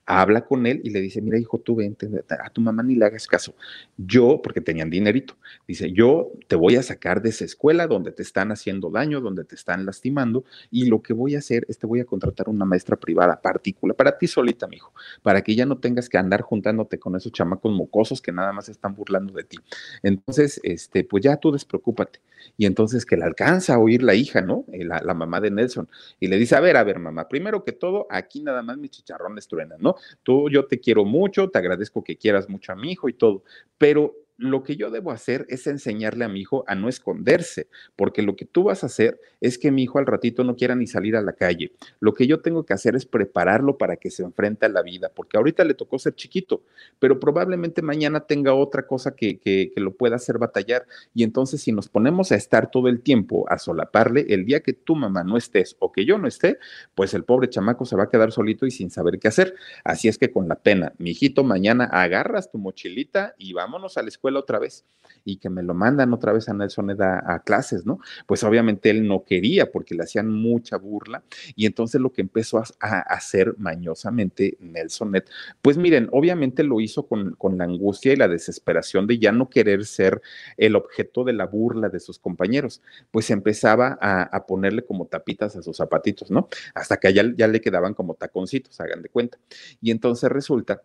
[0.05, 3.05] habla con él y le dice, mira hijo, tú vente, a tu mamá ni le
[3.05, 3.55] hagas caso.
[3.97, 5.35] Yo, porque tenían dinerito,
[5.67, 9.43] dice, yo te voy a sacar de esa escuela donde te están haciendo daño, donde
[9.43, 12.65] te están lastimando, y lo que voy a hacer es te voy a contratar una
[12.65, 16.41] maestra privada particular para ti solita, mi hijo, para que ya no tengas que andar
[16.41, 19.57] juntándote con esos chamacos mocosos que nada más están burlando de ti.
[20.01, 22.19] Entonces, este, pues ya tú despreocúpate.
[22.57, 24.65] Y entonces que le alcanza a oír la hija, ¿no?
[24.73, 25.87] Eh, la, la mamá de Nelson,
[26.19, 28.91] y le dice, a ver, a ver, mamá, primero que todo, aquí nada más mis
[28.91, 29.95] chicharrones truenan, ¿no?
[30.23, 33.43] Tú, yo te quiero mucho, te agradezco que quieras mucho a mi hijo y todo,
[33.77, 38.21] pero lo que yo debo hacer es enseñarle a mi hijo a no esconderse, porque
[38.21, 40.85] lo que tú vas a hacer es que mi hijo al ratito no quiera ni
[40.85, 41.71] salir a la calle.
[42.01, 45.09] Lo que yo tengo que hacer es prepararlo para que se enfrente a la vida,
[45.15, 46.61] porque ahorita le tocó ser chiquito,
[46.99, 50.85] pero probablemente mañana tenga otra cosa que, que, que lo pueda hacer batallar.
[51.13, 54.73] Y entonces si nos ponemos a estar todo el tiempo a solaparle, el día que
[54.73, 56.57] tu mamá no estés o que yo no esté,
[56.95, 59.55] pues el pobre chamaco se va a quedar solito y sin saber qué hacer.
[59.85, 64.01] Así es que con la pena, mi hijito, mañana agarras tu mochilita y vámonos a
[64.01, 64.85] la escuela otra vez
[65.25, 67.99] y que me lo mandan otra vez a Nelson Ed a, clases, ¿no?
[68.27, 71.23] Pues obviamente él no quería porque le hacían mucha burla
[71.55, 75.23] y entonces lo que empezó a, a hacer mañosamente Nelson Ed,
[75.61, 79.49] pues miren, obviamente lo hizo con, con, la angustia y la desesperación de ya no
[79.49, 80.21] querer ser
[80.57, 85.55] el objeto de la burla de sus compañeros, pues empezaba a, a ponerle como tapitas
[85.55, 86.49] a sus zapatitos, ¿no?
[86.73, 89.37] Hasta que ya, ya le quedaban como taconcitos, hagan de cuenta.
[89.81, 90.81] Y entonces resulta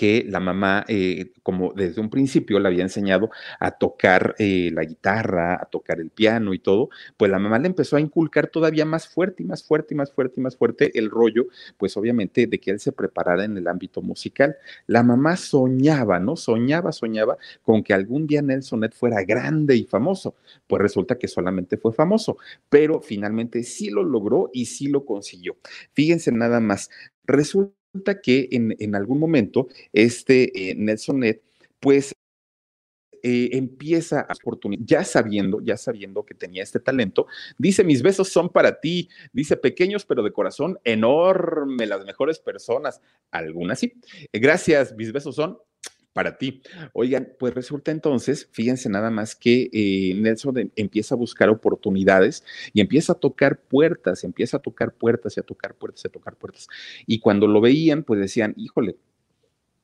[0.00, 4.82] que la mamá, eh, como desde un principio le había enseñado a tocar eh, la
[4.82, 8.86] guitarra, a tocar el piano y todo, pues la mamá le empezó a inculcar todavía
[8.86, 12.46] más fuerte y más fuerte y más fuerte y más fuerte el rollo, pues obviamente
[12.46, 14.56] de que él se preparara en el ámbito musical.
[14.86, 16.34] La mamá soñaba, ¿no?
[16.34, 20.34] Soñaba, soñaba con que algún día Nelson Ed fuera grande y famoso.
[20.66, 22.38] Pues resulta que solamente fue famoso,
[22.70, 25.58] pero finalmente sí lo logró y sí lo consiguió.
[25.92, 26.88] Fíjense nada más,
[27.26, 31.38] resulta resulta que en, en, algún momento este eh, Nelson Ned,
[31.80, 32.14] pues
[33.22, 37.26] eh, empieza a oportunidad, ya sabiendo, ya sabiendo que tenía este talento,
[37.58, 43.02] dice, mis besos son para ti, dice, pequeños pero de corazón enorme, las mejores personas,
[43.30, 43.92] algunas sí.
[44.32, 45.58] Gracias, mis besos son
[46.12, 46.62] para ti.
[46.92, 52.44] Oigan, pues resulta entonces, fíjense nada más que eh, Nelson de, empieza a buscar oportunidades
[52.72, 56.10] y empieza a tocar puertas, empieza a tocar puertas y a tocar puertas y a
[56.10, 56.68] tocar puertas.
[57.06, 58.96] Y cuando lo veían, pues decían, híjole,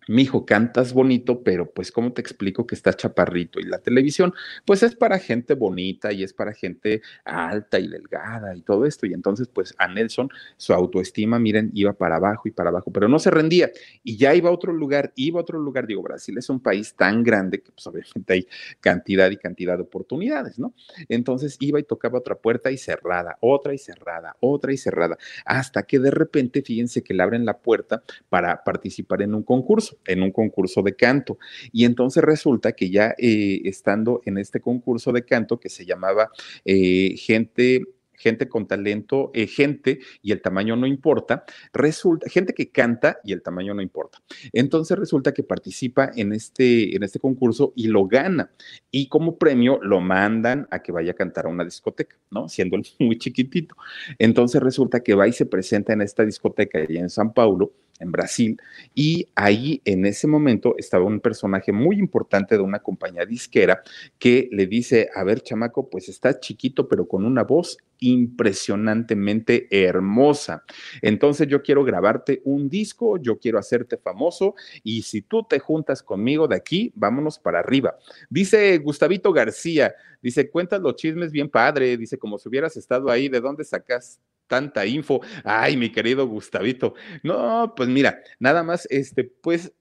[0.08, 3.58] mi hijo, cantas bonito, pero pues, ¿cómo te explico que estás chaparrito?
[3.58, 4.32] Y la televisión,
[4.64, 9.06] pues es para gente bonita y es para gente alta y delgada y todo esto.
[9.06, 13.08] Y entonces, pues a Nelson, su autoestima, miren, iba para abajo y para abajo, pero
[13.08, 13.70] no se rendía.
[14.04, 15.86] Y ya iba a otro lugar, iba a otro lugar.
[15.86, 18.48] Digo, Brasil es un país tan grande que, pues, obviamente hay
[18.80, 20.74] cantidad y cantidad de oportunidades, ¿no?
[21.08, 25.82] Entonces iba y tocaba otra puerta y cerrada, otra y cerrada, otra y cerrada, hasta
[25.82, 30.22] que de repente, fíjense que le abren la puerta para participar en un concurso en
[30.22, 31.38] un concurso de canto.
[31.72, 36.30] Y entonces resulta que ya eh, estando en este concurso de canto que se llamaba
[36.64, 37.82] eh, Gente
[38.16, 43.32] gente con talento, eh, gente y el tamaño no importa, resulta, gente que canta y
[43.32, 44.18] el tamaño no importa.
[44.52, 48.50] Entonces resulta que participa en este, en este concurso y lo gana.
[48.90, 52.48] Y como premio lo mandan a que vaya a cantar a una discoteca, ¿no?
[52.48, 53.76] Siendo muy chiquitito.
[54.18, 58.12] Entonces resulta que va y se presenta en esta discoteca allá en San Paulo en
[58.12, 58.60] Brasil,
[58.94, 63.82] y ahí en ese momento estaba un personaje muy importante de una compañía disquera
[64.18, 70.64] que le dice, a ver, chamaco, pues estás chiquito, pero con una voz impresionantemente hermosa.
[71.02, 76.02] Entonces yo quiero grabarte un disco, yo quiero hacerte famoso y si tú te juntas
[76.02, 77.96] conmigo de aquí, vámonos para arriba.
[78.28, 83.28] Dice Gustavito García, dice, cuentas los chismes bien padre, dice, como si hubieras estado ahí,
[83.28, 85.20] ¿de dónde sacas tanta info?
[85.44, 86.94] Ay, mi querido Gustavito.
[87.22, 89.72] No, pues mira, nada más, este, pues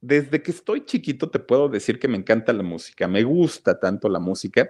[0.00, 4.08] desde que estoy chiquito te puedo decir que me encanta la música, me gusta tanto
[4.08, 4.68] la música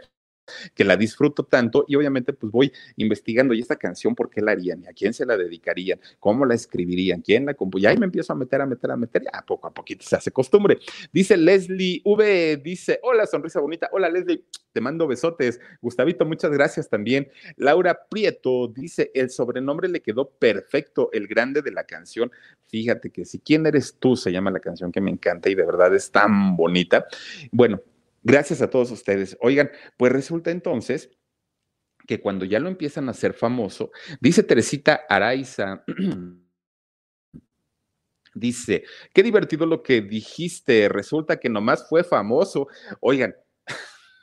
[0.75, 4.53] que la disfruto tanto y obviamente pues voy investigando y esta canción por qué la
[4.53, 7.83] harían y a quién se la dedicarían, cómo la escribirían, quién la compuso.
[7.83, 10.17] Y ahí me empiezo a meter, a meter, a meter, ya poco a poquito se
[10.17, 10.79] hace costumbre.
[11.13, 15.61] Dice Leslie V, dice, hola, sonrisa bonita, hola Leslie, te mando besotes.
[15.81, 17.29] Gustavito, muchas gracias también.
[17.57, 22.31] Laura Prieto dice, el sobrenombre le quedó perfecto, el grande de la canción.
[22.69, 25.65] Fíjate que si quién eres tú se llama la canción que me encanta y de
[25.65, 27.07] verdad es tan bonita.
[27.51, 27.81] Bueno,
[28.23, 29.37] Gracias a todos ustedes.
[29.41, 31.11] Oigan, pues resulta entonces
[32.07, 35.85] que cuando ya lo empiezan a hacer famoso, dice Teresita Araiza,
[38.35, 42.69] dice, qué divertido lo que dijiste, resulta que nomás fue famoso.
[43.01, 43.35] Oigan,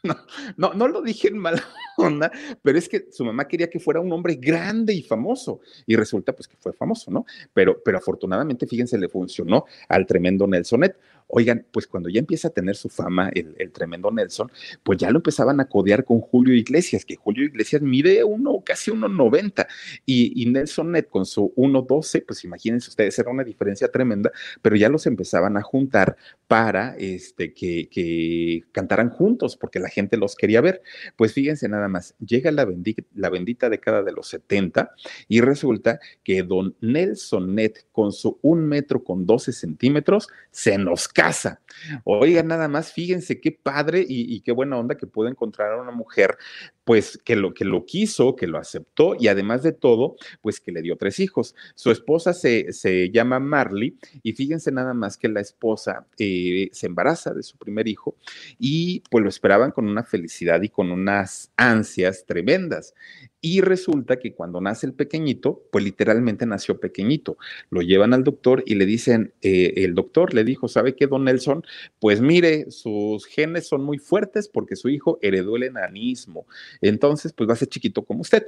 [0.07, 0.15] no,
[0.57, 1.63] no, no lo dije en mala
[1.97, 5.95] onda, pero es que su mamá quería que fuera un hombre grande y famoso, y
[5.95, 7.25] resulta pues que fue famoso, ¿no?
[7.53, 10.97] Pero, pero afortunadamente, fíjense, le funcionó al tremendo Nelsonet.
[11.29, 14.49] Oigan, pues cuando ya empieza a tener su fama el, tremendo Nelson,
[14.81, 18.91] pues ya lo empezaban a codear con Julio Iglesias, que Julio Iglesias mide uno, casi
[18.91, 19.67] 1,90
[20.05, 24.77] y, y Nelson Net con su 1,12, pues imagínense ustedes, era una diferencia tremenda, pero
[24.77, 26.15] ya los empezaban a juntar
[26.47, 30.83] para este, que, que cantaran juntos, porque la gente los quería ver.
[31.15, 34.91] Pues fíjense nada más, llega la bendita, la bendita década de los 70
[35.27, 41.07] y resulta que don Nelson Net con su 1 metro con 12 centímetros se nos
[41.07, 41.61] casa.
[42.03, 45.91] Oiga, nada más, fíjense qué padre y, qué buena onda que pudo encontrar a una
[45.91, 46.37] mujer,
[46.87, 50.71] pues que lo, que lo quiso, que lo aceptó y además de todo, pues que
[50.71, 51.53] le dio tres hijos.
[51.75, 56.87] Su esposa se, se llama Marley y fíjense nada más que la esposa eh, se
[56.87, 58.15] embaraza de su primer hijo
[58.57, 62.93] y pues lo esperaban con una felicidad y con unas ansias tremendas.
[63.39, 67.37] Y resulta que cuando nace el pequeñito, pues literalmente nació pequeñito.
[67.69, 71.25] Lo llevan al doctor y le dicen, eh, el doctor le dijo, ¿sabe qué, don
[71.25, 71.63] Nelson?
[71.99, 76.47] Pues mire, sus genes son muy fuertes porque su hijo heredó el enanismo.
[76.81, 78.47] Entonces, pues va a ser chiquito como usted.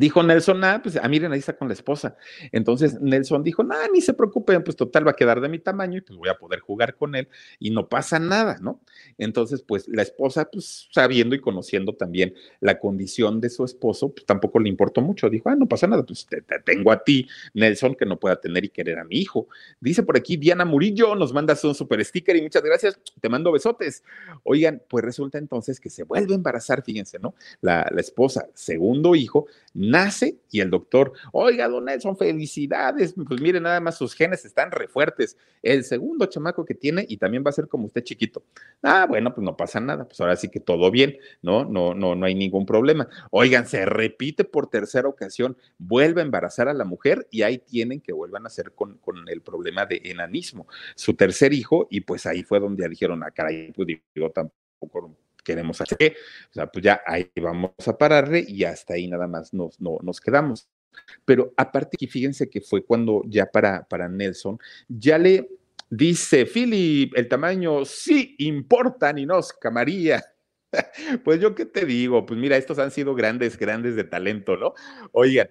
[0.00, 2.16] Dijo Nelson, ah, pues, ah, miren, ahí está con la esposa.
[2.52, 5.98] Entonces Nelson dijo, no, ni se preocupen, pues total va a quedar de mi tamaño
[5.98, 8.80] y pues voy a poder jugar con él y no pasa nada, ¿no?
[9.18, 14.24] Entonces, pues la esposa, pues sabiendo y conociendo también la condición de su esposo, pues
[14.24, 15.28] tampoco le importó mucho.
[15.28, 18.64] Dijo, ah, no pasa nada, pues te, tengo a ti, Nelson, que no pueda tener
[18.64, 19.48] y querer a mi hijo.
[19.80, 23.52] Dice por aquí Diana Murillo, nos mandas un super sticker y muchas gracias, te mando
[23.52, 24.02] besotes.
[24.44, 27.34] Oigan, pues resulta entonces que se vuelve a embarazar, fíjense, ¿no?
[27.60, 29.46] La, la esposa, segundo hijo,
[29.90, 34.70] nace y el doctor, oiga, don Nelson, felicidades, pues mire, nada más sus genes están
[34.70, 35.36] refuertes.
[35.62, 38.42] El segundo chamaco que tiene y también va a ser como usted chiquito.
[38.82, 41.64] Ah, bueno, pues no pasa nada, pues ahora sí que todo bien, ¿no?
[41.64, 43.08] No, no, no hay ningún problema.
[43.30, 48.00] Oigan, se repite por tercera ocasión, vuelve a embarazar a la mujer y ahí tienen
[48.00, 50.66] que vuelvan a hacer con, con el problema de enanismo.
[50.94, 55.80] Su tercer hijo, y pues ahí fue donde dijeron, ah, caray, pues digo, tampoco queremos
[55.80, 56.16] hacer.
[56.50, 59.98] O sea, pues ya ahí vamos a pararle y hasta ahí nada más nos, no,
[60.02, 60.68] nos quedamos.
[61.24, 65.48] Pero aparte que fíjense que fue cuando ya para, para Nelson, ya le
[65.88, 70.24] dice, Philip, el tamaño sí importa, Ninosca María.
[71.24, 74.74] Pues yo qué te digo, pues mira, estos han sido grandes, grandes de talento, ¿no?
[75.10, 75.50] Oigan,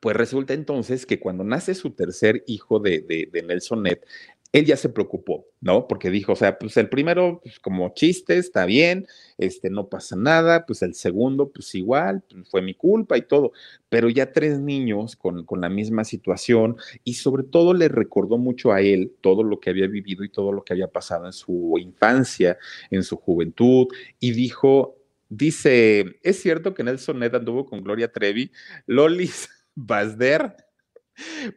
[0.00, 4.04] Pues resulta entonces que cuando nace su tercer hijo de, de, Nelson Net,
[4.52, 5.86] él ya se preocupó, ¿no?
[5.86, 9.06] Porque dijo, o sea, pues el primero, pues como chiste, está bien,
[9.38, 13.52] este, no pasa nada, pues el segundo, pues igual, pues, fue mi culpa y todo,
[13.88, 18.72] pero ya tres niños con, con, la misma situación y sobre todo le recordó mucho
[18.72, 21.74] a él todo lo que había vivido y todo lo que había pasado en su
[21.78, 22.56] infancia,
[22.90, 23.88] en su juventud,
[24.20, 24.96] y dijo,
[25.28, 28.50] dice, es cierto que Nelson Ned anduvo con Gloria Trevi,
[28.86, 30.56] Lolis Basder.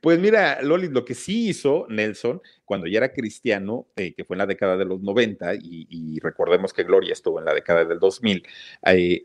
[0.02, 4.36] Pues mira, Loli, lo que sí hizo Nelson cuando ya era cristiano, eh, que fue
[4.36, 8.00] en la década de los 90, y, recordemos que Gloria estuvo en la década del
[8.00, 8.44] 2000
[8.86, 9.24] eh,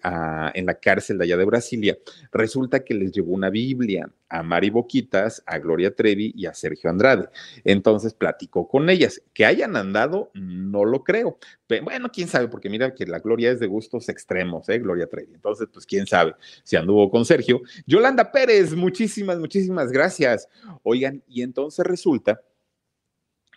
[0.55, 1.99] en la cárcel de allá de Brasilia,
[2.33, 6.91] resulta que les llevó una Biblia a Mari Boquitas, a Gloria Trevi y a Sergio
[6.91, 7.29] Andrade.
[7.63, 9.23] Entonces platicó con ellas.
[9.33, 11.39] Que hayan andado, no lo creo.
[11.69, 14.81] Pero, bueno, quién sabe, porque mira que la Gloria es de gustos extremos, ¿eh?
[14.81, 15.35] Gloria Trevi.
[15.35, 17.63] Entonces, pues quién sabe si anduvo con Sergio.
[17.87, 20.49] Yolanda Pérez, muchísimas, muchísimas gracias.
[20.83, 22.41] Oigan, y entonces resulta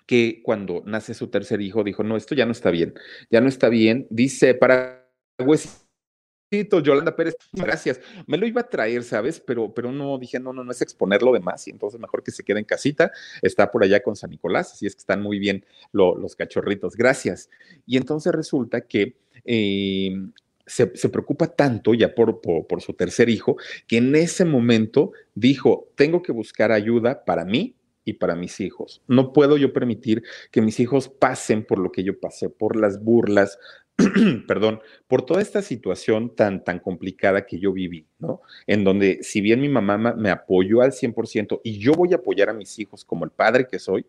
[0.05, 2.93] que cuando nace su tercer hijo dijo, no, esto ya no está bien,
[3.32, 4.05] ya no está bien.
[4.11, 5.09] Dice, para
[6.50, 8.00] Yolanda Pérez, gracias.
[8.26, 9.39] Me lo iba a traer, ¿sabes?
[9.39, 12.32] Pero, pero no, dije, no, no, no es exponerlo de más, y entonces mejor que
[12.32, 13.12] se quede en casita.
[13.41, 16.95] Está por allá con San Nicolás, así es que están muy bien los cachorritos.
[16.95, 17.50] Gracias.
[17.86, 20.16] Y entonces resulta que eh,
[20.66, 26.22] se, preocupa tanto ya por, por su tercer hijo, que en ese momento dijo, tengo
[26.22, 27.78] que buscar ayuda para mí,
[28.08, 29.02] y para mis hijos.
[29.08, 33.04] No puedo yo permitir que mis hijos pasen por lo que yo pasé, por las
[33.04, 33.60] burlas,
[34.48, 38.41] perdón, por toda esta situación tan, tan complicada que yo viví, ¿no?
[38.68, 42.50] En donde si bien mi mamá me apoyó al 100% y yo voy a apoyar
[42.50, 44.06] a mis hijos como el padre que soy,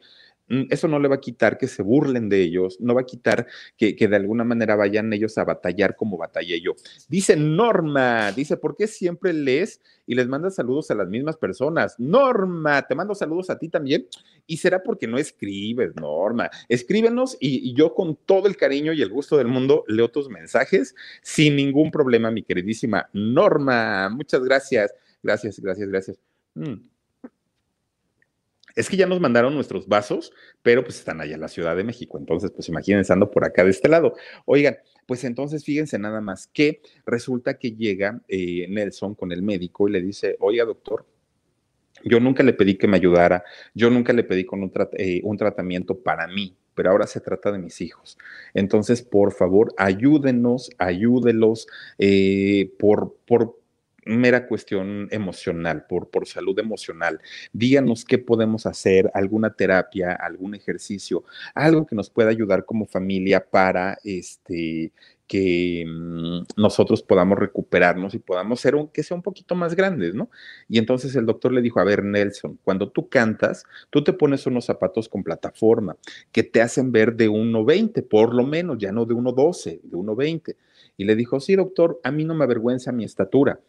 [0.49, 3.47] eso no le va a quitar que se burlen de ellos, no va a quitar
[3.77, 6.75] que, de alguna manera vayan ellos a batallar como batallé yo.
[7.09, 11.95] Dice Norma, dice, ¿por qué siempre lees y les mandas saludos a las mismas personas?
[11.99, 14.07] Norma, te mando saludos a ti también.
[14.47, 16.51] Y será porque no escribes, Norma.
[16.69, 20.31] Escríbenos y, y yo con todo el cariño y el gusto del mundo leo tus
[20.31, 24.09] mensajes sin ningún problema, mi queridísima Norma.
[24.09, 24.95] Muchas gracias.
[25.23, 26.19] Gracias, gracias, gracias.
[26.55, 26.98] Mm.
[28.79, 31.83] Es que ya nos mandaron nuestros vasos, pero pues están allá en la Ciudad de
[31.83, 32.17] México.
[32.17, 34.15] Entonces, pues imagínense, ando por acá de este lado.
[34.45, 39.89] Oigan, pues entonces fíjense nada más que resulta que llega eh, Nelson con el médico
[39.89, 41.07] y le dice, oiga, doctor,
[42.05, 43.43] yo nunca le pedí que me ayudara,
[43.75, 47.59] yo nunca le pedí con un, eh, tratamiento para mí, pero ahora se trata de
[47.59, 48.17] mis hijos.
[48.55, 51.67] Entonces, por favor, ayúdenos, ayúdelos
[51.99, 53.59] eh, por, por,
[54.09, 57.21] mera cuestión emocional, por, por salud emocional.
[57.53, 63.45] Díganos qué podemos hacer, alguna terapia, algún ejercicio, algo que nos pueda ayudar como familia
[63.49, 64.93] para este
[65.29, 70.15] que mm, nosotros podamos recuperarnos y podamos ser un, que sea un poquito más grandes,
[70.15, 70.31] ¿no?
[70.69, 74.47] Y entonces el doctor le dijo, a ver, Nelson, cuando tú cantas, tú te pones
[74.47, 75.97] unos zapatos con plataforma
[76.33, 80.57] que te hacen ver de 1,20, por lo menos, ya no de 1,12, de 1,20.
[80.97, 83.61] Y le dijo, sí, doctor, a mí no me avergüenza mi estatura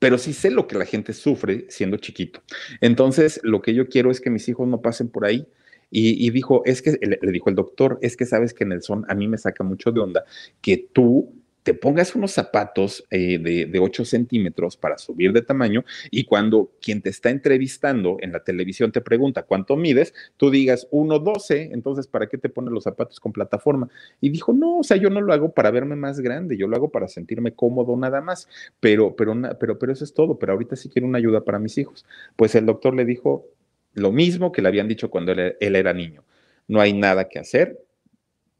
[0.00, 2.42] pero sí sé lo que la gente sufre siendo chiquito.
[2.80, 5.46] Entonces, lo que yo quiero es que mis hijos no pasen por ahí.
[5.92, 9.14] Y, dijo, es que, le, le, dijo el doctor, es que sabes que Nelson, a
[9.14, 10.24] mí me saca mucho de onda
[10.60, 15.84] que tú te pongas unos zapatos eh, de, de, 8 centímetros para subir de tamaño
[16.10, 20.88] y cuando quien te está entrevistando en la televisión te pregunta cuánto mides, tú digas
[20.90, 23.88] 1,12, entonces ¿para qué te pones los zapatos con plataforma?
[24.20, 26.76] Y dijo, no, o sea, yo no lo hago para verme más grande, yo lo
[26.76, 28.48] hago para sentirme cómodo nada más,
[28.80, 31.76] pero, pero, pero, pero eso es todo, pero ahorita sí quiero una ayuda para mis
[31.78, 32.04] hijos.
[32.36, 33.46] Pues el doctor le dijo
[33.94, 36.24] lo mismo que le habían dicho cuando él era niño,
[36.68, 37.78] no hay nada que hacer,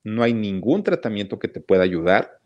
[0.02, 2.39] no hay ningún tratamiento que te pueda ayudar,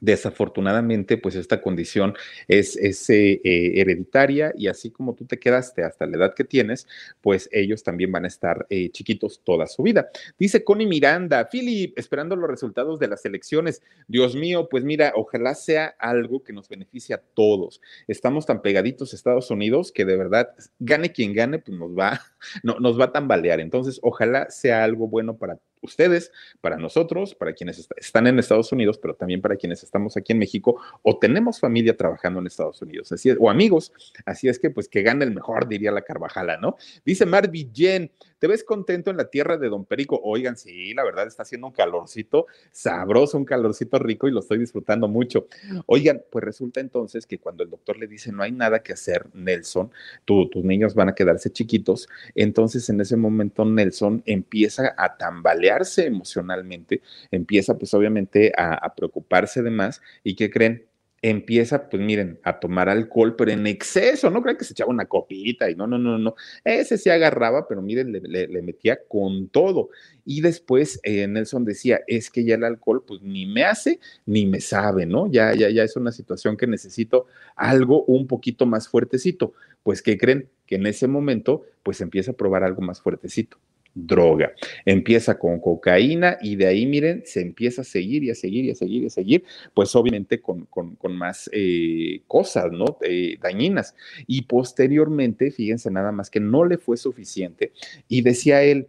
[0.00, 2.14] Desafortunadamente, pues esta condición
[2.48, 2.76] es,
[3.08, 6.86] eh, hereditaria y así como tú te quedaste hasta la edad que tienes,
[7.22, 10.10] pues ellos también van a estar eh, chiquitos toda su vida.
[10.38, 13.82] Dice Connie Miranda, Philip, esperando los resultados de las elecciones.
[14.06, 17.80] Dios mío, pues mira, ojalá sea algo que nos beneficie a todos.
[18.06, 22.20] Estamos tan pegaditos a Estados Unidos que de verdad, gane quien gane, pues nos va,
[22.62, 23.60] no, nos va a tambalear.
[23.60, 26.30] Entonces, ojalá sea algo bueno para ustedes,
[26.60, 30.38] para nosotros, para quienes están en Estados Unidos, pero también para quienes estamos aquí en
[30.38, 33.92] México o tenemos familia trabajando en Estados Unidos, así es, o amigos,
[34.24, 36.76] así es que pues que gane el mejor, diría la Carvajala, ¿no?
[37.04, 40.20] Dice Mar Jen, ¿te ves contento en la tierra de Don Perico?
[40.22, 44.58] Oigan, sí, la verdad está haciendo un calorcito sabroso, un calorcito rico y lo estoy
[44.58, 45.46] disfrutando mucho.
[45.86, 49.26] Oigan, pues resulta entonces que cuando el doctor le dice no hay nada que hacer,
[49.34, 49.90] Nelson,
[50.24, 57.02] tus niños van a quedarse chiquitos, entonces en ese momento Nelson empieza a tambalearse emocionalmente,
[57.30, 60.86] empieza pues obviamente a, a preocuparse de más y ¿qué creen?
[61.30, 65.06] Empieza, pues miren, a tomar alcohol, pero en exceso, no crean que se echaba una
[65.06, 69.90] copita y no, no, no, no, ese se agarraba, pero miren, le, metía con todo.
[70.24, 74.46] Y después eh, Nelson decía, es que ya el alcohol, pues ni me hace ni
[74.46, 75.30] me sabe, ¿no?
[75.30, 79.52] Ya, ya, ya es una situación que necesito algo un poquito más fuertecito.
[79.82, 80.48] Pues, ¿qué creen?
[80.66, 83.58] Que en ese momento, pues empieza a probar algo más fuertecito
[83.96, 84.52] droga.
[84.84, 88.70] Empieza con cocaína y de ahí, miren, se empieza a seguir y a seguir y
[88.70, 89.44] a seguir y a seguir,
[89.74, 90.68] pues obviamente con,
[91.08, 92.98] más eh, cosas, ¿no?
[93.00, 93.94] Eh, dañinas.
[94.26, 97.72] Y posteriormente, fíjense nada más que no le fue suficiente
[98.08, 98.88] y decía él,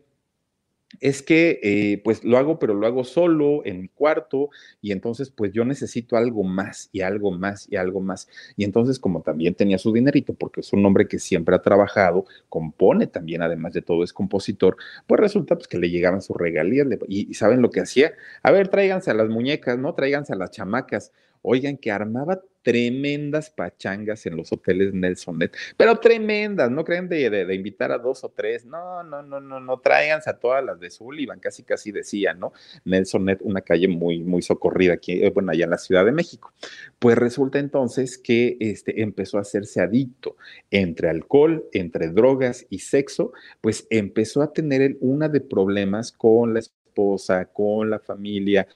[0.99, 4.49] es que eh, pues lo hago, pero lo hago solo en mi cuarto
[4.81, 8.27] y entonces pues yo necesito algo más y algo más y algo más.
[8.55, 12.25] Y entonces como también tenía su dinerito, porque es un hombre que siempre ha trabajado,
[12.49, 16.88] compone también, además de todo es compositor, pues resulta pues que le llegaban sus regalías
[17.07, 18.13] y, y ¿saben lo que hacía?
[18.43, 19.93] A ver, tráiganse a las muñecas, ¿no?
[19.93, 21.11] Tráiganse a las chamacas.
[21.41, 27.93] Oigan, que armaba tremendas pachangas en los hoteles Nelsonet, pero tremendas, no creen de, invitar
[27.93, 31.39] a dos o tres, no, no, no, no, no, tráiganse a todas las de Sullivan,
[31.39, 32.51] casi, casi decían, ¿no?
[32.84, 36.51] Nelsonet, una calle muy, muy socorrida aquí, eh, bueno, allá en la Ciudad de México.
[36.99, 40.36] Pues resulta entonces que este, empezó a hacerse adicto
[40.70, 46.59] entre alcohol, entre drogas y sexo, pues empezó a tener una de problemas con la
[46.97, 48.67] esposa, con la familia.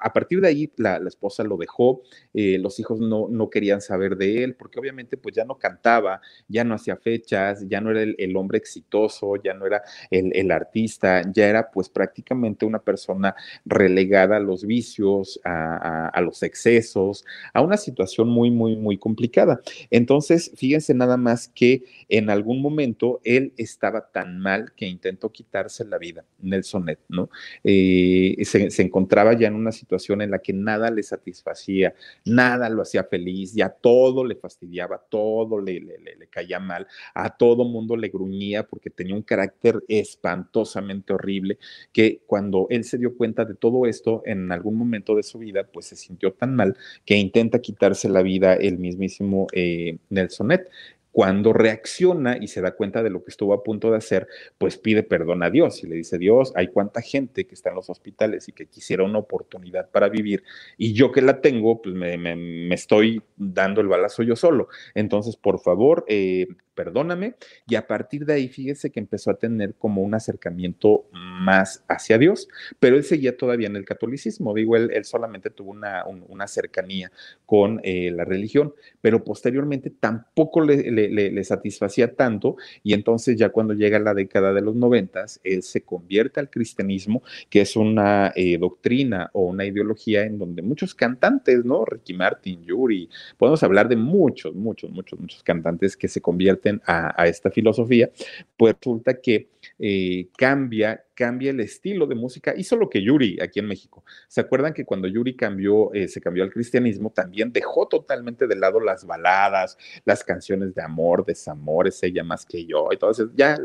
[0.00, 4.16] a partir de ahí, la, esposa lo dejó, eh, los hijos no, no, querían saber
[4.16, 8.02] de él, porque obviamente pues ya no cantaba, ya no hacía fechas, ya no era
[8.02, 14.36] el, hombre exitoso, ya no era el, artista, ya era pues prácticamente una persona relegada
[14.36, 19.60] a los vicios, a, a los excesos, a una situación muy, muy, muy complicada.
[19.90, 25.84] Entonces, fíjense nada más que en algún momento él estaba tan mal que intentó quitarse
[25.84, 27.23] la vida, Nelsonet, ¿no?
[27.62, 31.94] Eh, se, encontraba ya en una situación en la que nada le satisfacía,
[32.24, 37.64] nada lo hacía feliz, ya todo le fastidiaba, todo le, le, caía mal, a todo
[37.64, 41.58] mundo le gruñía porque tenía un carácter espantosamente horrible
[41.92, 45.64] que cuando él se dio cuenta de todo esto en algún momento de su vida,
[45.72, 50.68] pues se sintió tan mal que intenta quitarse la vida el mismísimo eh, Nelsonet
[51.14, 54.26] cuando reacciona y se da cuenta de lo que estuvo a punto de hacer,
[54.58, 57.76] pues pide perdón a Dios y le dice, Dios, hay cuánta gente que está en
[57.76, 60.42] los hospitales y que quisiera una oportunidad para vivir
[60.76, 64.66] y yo que la tengo, pues me, estoy dando el balazo yo solo.
[64.96, 67.34] Entonces, por favor, eh, perdóname.
[67.66, 72.18] Y a partir de ahí, fíjese que empezó a tener como un acercamiento más hacia
[72.18, 72.48] Dios,
[72.78, 74.54] pero él seguía todavía en el catolicismo.
[74.54, 77.10] Digo, él, solamente tuvo una, una cercanía
[77.46, 82.56] con eh, la religión, pero posteriormente tampoco le, le, satisfacía tanto.
[82.82, 87.22] Y entonces, ya cuando llega la década de los noventas, él se convierte al cristianismo,
[87.50, 91.84] que es una eh, doctrina o una ideología en donde muchos cantantes, ¿no?
[91.84, 97.26] Ricky Martin, Yuri, podemos hablar de muchos, muchos, muchos, muchos cantantes que se convierten a,
[97.26, 98.10] esta filosofía,
[98.56, 99.48] pues resulta que
[99.78, 102.54] eh, cambia cambia el estilo de música.
[102.56, 104.04] Hizo lo que Yuri aquí en México.
[104.28, 108.56] ¿Se acuerdan que cuando Yuri cambió, eh, se cambió al cristianismo, también dejó totalmente de
[108.56, 113.30] lado las baladas, las canciones de amor, desamores, ella más que yo, y eso.
[113.34, 113.58] Ya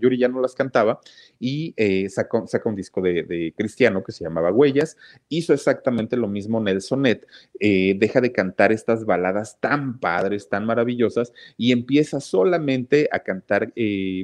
[0.00, 1.00] Yuri ya no las cantaba
[1.38, 4.96] y eh, sacó, un disco de, cristiano que se llamaba Huellas.
[5.28, 7.26] Hizo exactamente lo mismo Nelsonet.
[7.60, 13.72] Eh, deja de cantar estas baladas tan padres, tan maravillosas y empieza solamente a cantar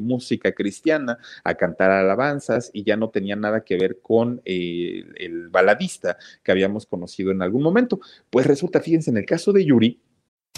[0.01, 5.49] música cristiana, a cantar alabanzas y ya no tenía nada que ver con eh, el
[5.49, 8.01] baladista que habíamos conocido en algún momento.
[8.31, 10.01] Pues resulta, fíjense, en el caso de Yuri,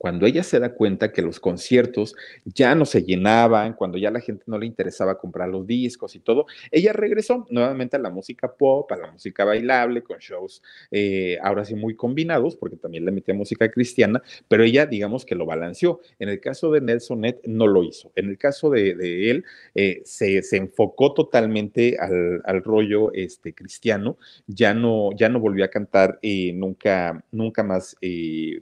[0.00, 4.20] cuando ella se da cuenta que los conciertos ya no se llenaban, cuando ya la
[4.20, 8.50] gente no le interesaba comprar los discos y todo, ella regresó nuevamente a la música
[8.50, 13.12] pop, a la música bailable, con shows eh, ahora sí muy combinados, porque también le
[13.12, 16.00] metía música cristiana, pero ella digamos que lo balanceó.
[16.18, 18.10] En el caso de Nelson Net no lo hizo.
[18.16, 19.44] En el caso de, él
[19.74, 26.18] eh, se, enfocó totalmente al, rollo este, cristiano, ya no, ya no volvió a cantar
[26.22, 27.98] eh, nunca, nunca más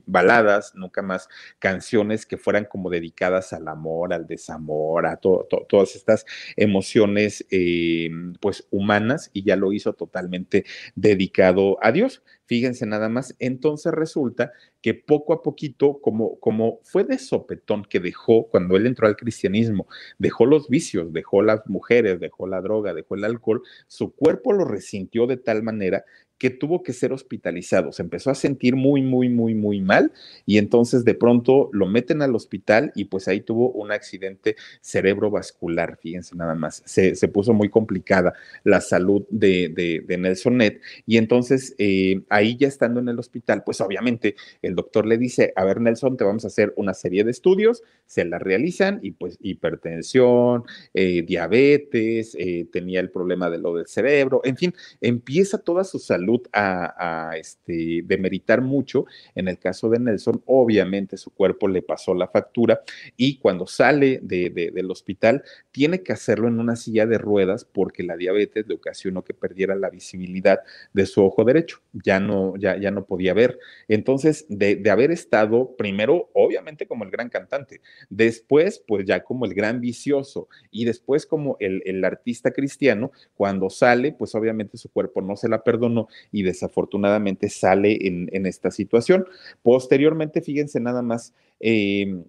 [0.05, 1.28] baladas, nunca más
[1.59, 6.25] canciones que fueran como dedicadas al amor, al desamor, a todas estas
[6.57, 8.11] emociones eh,
[8.41, 10.65] pues humanas y ya lo hizo totalmente
[10.95, 12.23] dedicado a Dios.
[12.47, 18.01] Fíjense nada más, entonces resulta que poco a poquito, como, como fue de sopetón que
[18.01, 19.87] dejó cuando él entró al cristianismo,
[20.19, 24.65] dejó los vicios, dejó las mujeres, dejó la droga, dejó el alcohol, su cuerpo lo
[24.65, 26.05] resintió de tal manera
[26.39, 27.93] que tuvo que ser hospitalizado.
[27.93, 30.13] Se empezó a sentir muy, muy, muy, muy mal
[30.47, 35.99] y entonces de pronto lo meten al hospital y pues ahí tuvo un accidente cerebrovascular,
[36.01, 36.83] fíjense nada más.
[36.87, 38.33] Se, puso muy complicada
[38.65, 39.69] la salud de,
[40.07, 44.75] de, Nelson Net y entonces eh, ahí ya estando en el hospital, pues obviamente el
[44.75, 48.25] doctor le dice, a ver Nelson, te vamos a hacer una serie de estudios, se
[48.25, 50.65] la realizan y pues hipertensión,
[50.95, 55.99] eh, diabetes, eh, tenía el problema de lo del cerebro, en fin, empieza toda su
[55.99, 59.07] salud a, este, demeritar mucho.
[59.35, 62.83] En el caso de Nelson, obviamente su cuerpo le pasó la factura
[63.17, 68.03] y cuando sale de, del hospital tiene que hacerlo en una silla de ruedas porque
[68.03, 70.61] la diabetes le ocasionó que perdiera la visibilidad
[70.93, 73.59] de su ojo derecho, ya no, ya, ya no podía ver.
[73.89, 79.45] Entonces, de, de haber estado primero, obviamente como el gran cantante, después, pues ya como
[79.45, 84.91] el gran vicioso y después como el, el artista cristiano, cuando sale, pues obviamente su
[84.91, 89.27] cuerpo no se la perdonó y desafortunadamente sale en, en esta situación.
[89.63, 92.25] Posteriormente, fíjense nada más, em,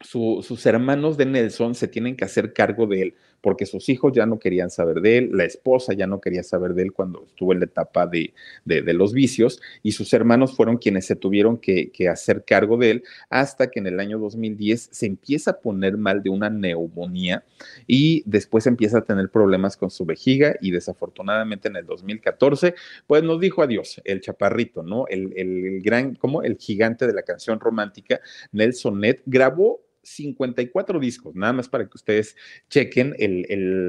[0.00, 4.26] sus hermanos de Nelson se tienen que hacer cargo de él porque sus hijos ya
[4.26, 7.52] no querían saber de él, la esposa ya no quería saber de él cuando estuvo
[7.52, 8.34] en la etapa de,
[8.64, 12.90] de, los vicios y sus hermanos fueron quienes se tuvieron que, que, hacer cargo de
[12.90, 17.44] él hasta que en el año 2010 se empieza a poner mal de una neumonía
[17.86, 22.74] y después empieza a tener problemas con su vejiga y desafortunadamente en el 2014
[23.06, 25.06] pues nos dijo adiós el chaparrito, ¿no?
[25.08, 28.20] El, el gran, como el gigante de la canción romántica,
[28.52, 32.36] Nelson Ned, grabó 54 discos, nada más para que ustedes
[32.70, 33.14] chequen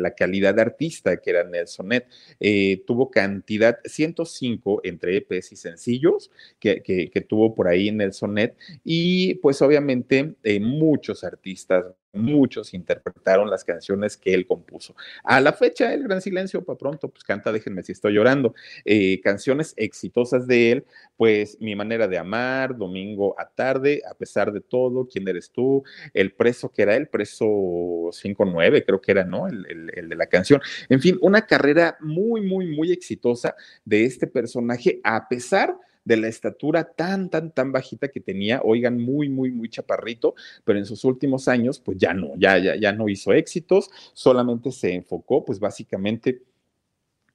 [0.02, 2.08] la calidad de artista que era Nelson Net.
[2.40, 9.36] Eh, tuvo cantidad, 105 entre EPs y sencillos que, tuvo por ahí Nelson Net y
[9.36, 14.96] pues obviamente eh, muchos artistas muchos interpretaron las canciones que él compuso.
[15.24, 18.56] A la fecha, El Gran Silencio, para pronto, pues canta Déjenme si estoy llorando.
[18.86, 20.86] Eh, canciones exitosas de él,
[21.16, 25.84] pues Mi manera de amar, Domingo a tarde, A pesar de todo, ¿Quién eres tú?
[26.14, 29.48] El preso que era el preso 5-9, creo que era, ¿no?
[29.48, 30.62] El, el de la canción.
[30.90, 33.56] En fin, una carrera muy, muy, muy exitosa
[33.86, 39.02] de este personaje, a pesar de la estatura tan, tan, tan bajita que tenía, oigan,
[39.02, 42.94] muy, muy, muy chaparrito, pero en sus últimos años, pues ya no, ya, ya, ya
[42.94, 46.44] no hizo éxitos, solamente se enfocó, pues básicamente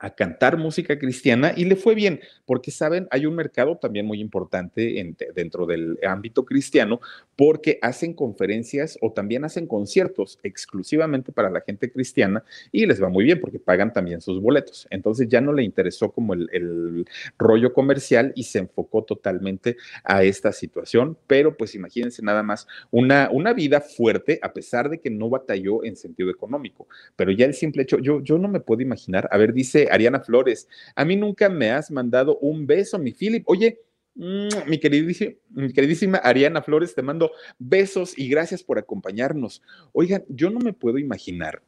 [0.03, 4.21] a cantar música cristiana y le fue bien, porque saben, hay un mercado también muy
[4.21, 7.01] importante dentro del ámbito cristiano,
[7.37, 12.43] porque hacen conferencias o también hacen conciertos exclusivamente para la gente cristiana
[12.73, 14.89] y les va muy bien porque pagan también sus boletos.
[14.91, 17.07] Entonces ya no le interesó como el, el
[17.39, 23.29] rollo comercial y se enfocó totalmente a esta situación, pero pues imagínense nada más una,
[23.31, 27.55] una vida fuerte a pesar de que no batalló en sentido económico, pero ya el
[27.55, 31.17] simple hecho, yo, yo no me puedo imaginar, a ver, dice Ariana Flores, a mí
[31.17, 33.45] nunca me has mandado un beso, mi Philip.
[33.47, 33.81] Oye,
[34.15, 35.33] mm, mi, queridísima,
[35.75, 39.63] queridísima Ariana Flores, te mando besos y gracias por acompañarnos.
[39.93, 41.63] Oigan, yo no me puedo imaginar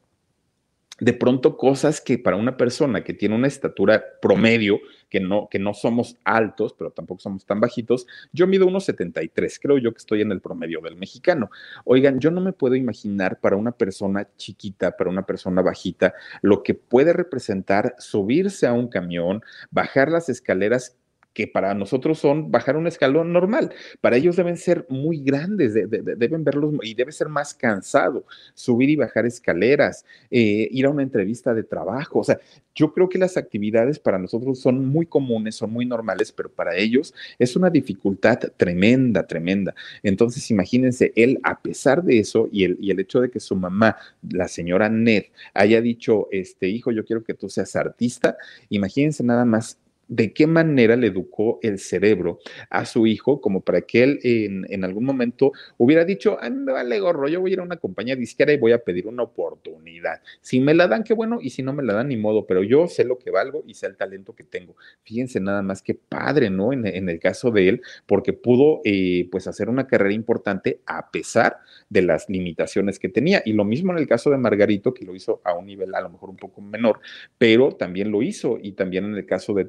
[0.99, 4.79] de pronto cosas que para una persona que tiene una estatura promedio,
[5.09, 9.59] que no, que no somos altos, pero tampoco somos tan bajitos, yo mido unos 73,
[9.59, 11.49] creo yo que estoy en el promedio del mexicano.
[11.83, 16.63] Oigan, yo no me puedo imaginar para una persona chiquita, para una persona bajita, lo
[16.63, 20.95] que puede representar subirse a un camión, bajar las escaleras
[21.35, 23.73] que para nosotros son bajar un escalón normal.
[24.01, 28.95] Para ellos deben ser muy grandes, deben verlos y debe ser más cansado subir y
[28.95, 32.19] bajar escaleras, eh, ir a una entrevista de trabajo.
[32.19, 32.39] O sea,
[32.73, 36.75] yo creo que las actividades para nosotros son muy comunes, son muy normales, pero para
[36.75, 39.75] ellos es una dificultad tremenda, tremenda.
[40.03, 43.57] Entonces, imagínense, él, a pesar de eso y el, y el hecho de que su
[43.57, 43.97] mamá,
[44.29, 48.37] la señora Ned, haya dicho, este hijo, yo quiero que tú seas artista,
[48.69, 52.39] imagínense nada más de qué manera le educó el cerebro
[52.69, 56.99] a su hijo como para que él en, algún momento hubiera dicho, ah, me vale
[56.99, 60.21] gorro, yo voy a ir a una compañía disquera y voy a pedir una oportunidad.
[60.41, 62.63] Si me la dan, qué bueno, y si no me la dan, ni modo, pero
[62.63, 64.75] yo sé lo que valgo y sé el talento que tengo.
[65.03, 66.73] Fíjense nada más que padre, ¿no?
[66.73, 71.57] En, el caso de él, porque pudo eh, pues hacer una carrera importante a pesar
[71.89, 73.41] de las limitaciones que tenía.
[73.45, 76.01] Y lo mismo en el caso de Margarito, que lo hizo a un nivel a
[76.01, 76.99] lo mejor un poco menor,
[77.37, 78.57] pero también lo hizo.
[78.61, 79.65] Y también en el caso de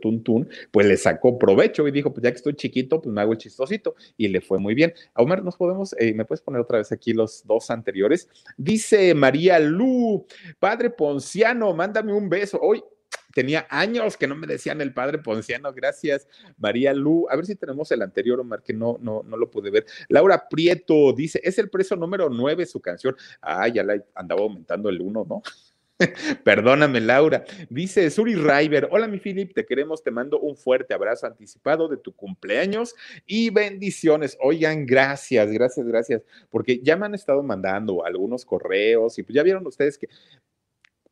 [0.71, 3.39] Pues le sacó provecho y dijo, pues ya que estoy chiquito, pues me hago el
[3.39, 4.93] chistosito y le fue muy bien.
[5.15, 8.29] Omar, nos podemos, eh, ¿me puedes poner otra vez aquí los dos anteriores?
[8.57, 10.27] Dice María Lu,
[10.59, 12.59] padre Ponciano, mándame un beso.
[12.61, 12.83] Hoy
[13.33, 17.27] tenía años que no me decían el padre Ponciano, gracias María Lu.
[17.29, 19.87] A ver si tenemos el anterior, Omar, que no, no, no lo pude ver.
[20.09, 23.15] Laura Prieto dice, es el preso número nueve su canción.
[23.41, 25.43] Ah, ya la andaba aumentando el uno, ¿no?
[26.45, 27.45] Perdóname, Laura.
[27.71, 31.97] Dice Suri River, hola mi Philip, te queremos, te mando un fuerte abrazo anticipado de
[31.97, 32.95] tu cumpleaños
[33.27, 34.37] y bendiciones.
[34.41, 39.43] Oigan, gracias, gracias, gracias, porque ya me han estado mandando algunos correos y pues ya
[39.43, 40.09] vieron ustedes que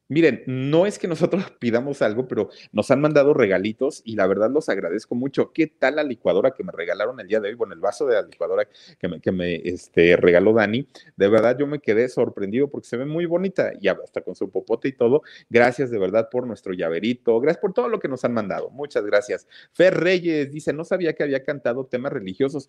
[0.09, 4.51] Miren, no es que nosotros pidamos algo, pero nos han mandado regalitos y la verdad
[4.51, 5.51] los agradezco mucho.
[5.53, 7.55] ¿Qué tal la licuadora que me regalaron el día de hoy?
[7.55, 10.87] Bueno, el vaso de la licuadora que me, este, regaló Dani.
[11.17, 14.51] De verdad, yo me quedé sorprendido porque se ve muy bonita y hasta con su
[14.51, 15.23] popote y todo.
[15.49, 17.41] Gracias de verdad por nuestro llaverito.
[17.41, 18.69] Gracias por todo lo que nos han mandado.
[18.71, 19.47] Muchas gracias.
[19.73, 22.69] Fer Reyes dice, no sabía que había cantado temas religiosos.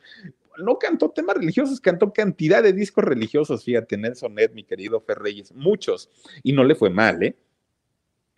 [0.58, 3.66] No cantó temas religiosos, cantó cantidad de discos religiosos.
[3.66, 6.10] Fíjate, Nelson Ed, mi querido Fer Reyes, muchos.
[6.44, 7.25] Y no le fue mal, ¿eh?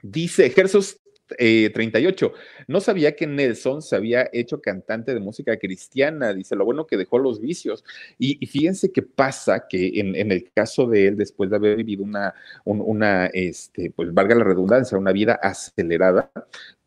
[0.02, 2.34] Dice Jesús 38.
[2.68, 6.34] No sabía que Nelson se había hecho cantante de música cristiana.
[6.34, 7.84] Dice, lo bueno que dejó los vicios.
[8.18, 12.34] Y, fíjense qué pasa que en, el caso de él, después de haber vivido una,
[12.66, 16.32] una, este, pues valga la redundancia, una vida acelerada,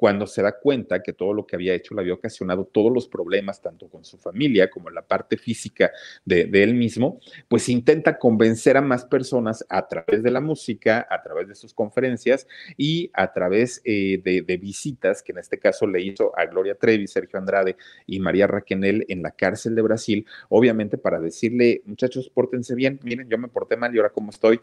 [0.01, 3.07] cuando se da cuenta que todo lo que había hecho le había ocasionado todos los
[3.07, 5.93] problemas, tanto con su familia como la parte física
[6.25, 11.23] de, él mismo, pues intenta convencer a más personas a través de la música, a
[11.23, 12.47] través de sus conferencias
[12.79, 17.07] y a través eh, de, visitas, que en este caso le hizo a Gloria Trevi,
[17.07, 17.77] Sergio Andrade
[18.07, 23.29] y María Raquenel en la cárcel de Brasil, obviamente para decirle, muchachos, pórtense bien, miren,
[23.29, 24.63] yo me porté mal y ahora cómo estoy.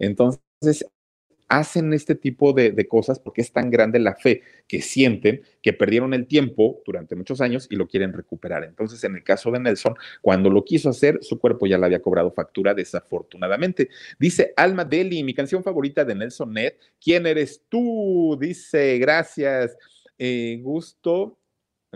[0.00, 0.84] Entonces,
[1.58, 6.14] hacen este tipo de, cosas porque es tan grande la fe que sienten que perdieron
[6.14, 8.64] el tiempo durante muchos años y lo quieren recuperar.
[8.64, 12.02] Entonces, en el caso de Nelson, cuando lo quiso hacer, su cuerpo ya le había
[12.02, 13.88] cobrado factura desafortunadamente.
[14.18, 18.36] Dice Alma Deli, mi canción favorita de Nelson Net, ¿quién eres tú?
[18.40, 19.76] Dice, gracias.
[20.18, 21.38] Eh, gusto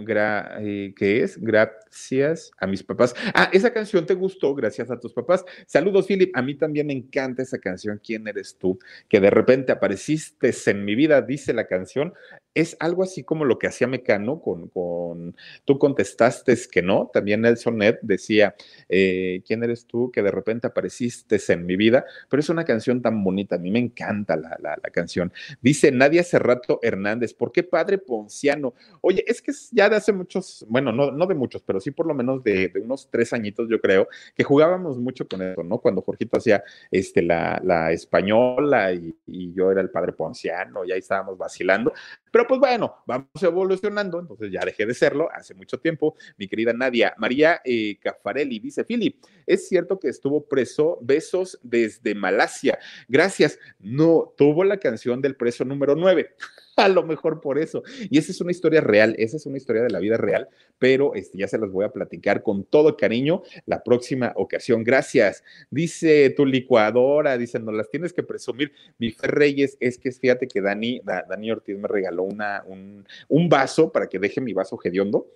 [0.04, 1.38] gra, eh, ¿qué es?
[1.40, 3.14] Gracias a mis papás.
[3.34, 5.44] Ah, esa canción te gustó, gracias a tus papás.
[5.66, 6.36] Saludos, Philip.
[6.36, 8.78] A mí también me encanta esa canción, ¿Quién eres tú?
[9.08, 12.12] Que de repente apareciste en mi vida, dice la canción
[12.58, 17.42] es algo así como lo que hacía Mecano con, con tú contestaste que no, también
[17.42, 18.56] Nelson Ned decía,
[18.88, 22.04] eh, ¿quién eres tú que de repente apareciste en mi vida?
[22.28, 25.32] Pero es una canción tan bonita, a mí me encanta la, la, canción.
[25.60, 28.74] Dice Nadia Cerrato Hernández, ¿por qué padre Ponciano?
[29.02, 32.06] Oye, es que ya de hace muchos, bueno, no, no de muchos, pero sí por
[32.06, 35.78] lo menos de, unos tres añitos, yo creo, que jugábamos mucho con eso, ¿no?
[35.78, 40.92] Cuando Jorgito hacía este, la, la española y, y yo era el padre Ponciano, y
[40.92, 41.92] ahí estábamos vacilando.
[42.30, 46.16] Pero pues bueno, vamos evolucionando, entonces ya dejé de serlo hace mucho tiempo.
[46.36, 52.14] Mi querida Nadia, María eh, Cafarelli dice, Philip, es cierto que estuvo preso, besos desde
[52.14, 52.78] Malasia.
[53.08, 53.58] Gracias.
[53.78, 56.34] No, tuvo la canción del preso número 9.
[56.78, 57.82] a lo mejor por eso.
[58.08, 60.48] Y esa es una historia real, esa es una historia de la vida real,
[60.78, 64.84] pero este, ya se las voy a platicar con todo cariño la próxima ocasión.
[64.84, 65.42] Gracias.
[65.70, 68.72] Dice tu licuadora, dice, no las tienes que presumir.
[68.98, 73.48] Mi Fer Reyes, es que fíjate que Dani, Dani Ortiz me regaló una, un, un
[73.48, 75.26] vaso para que deje mi vaso hediondo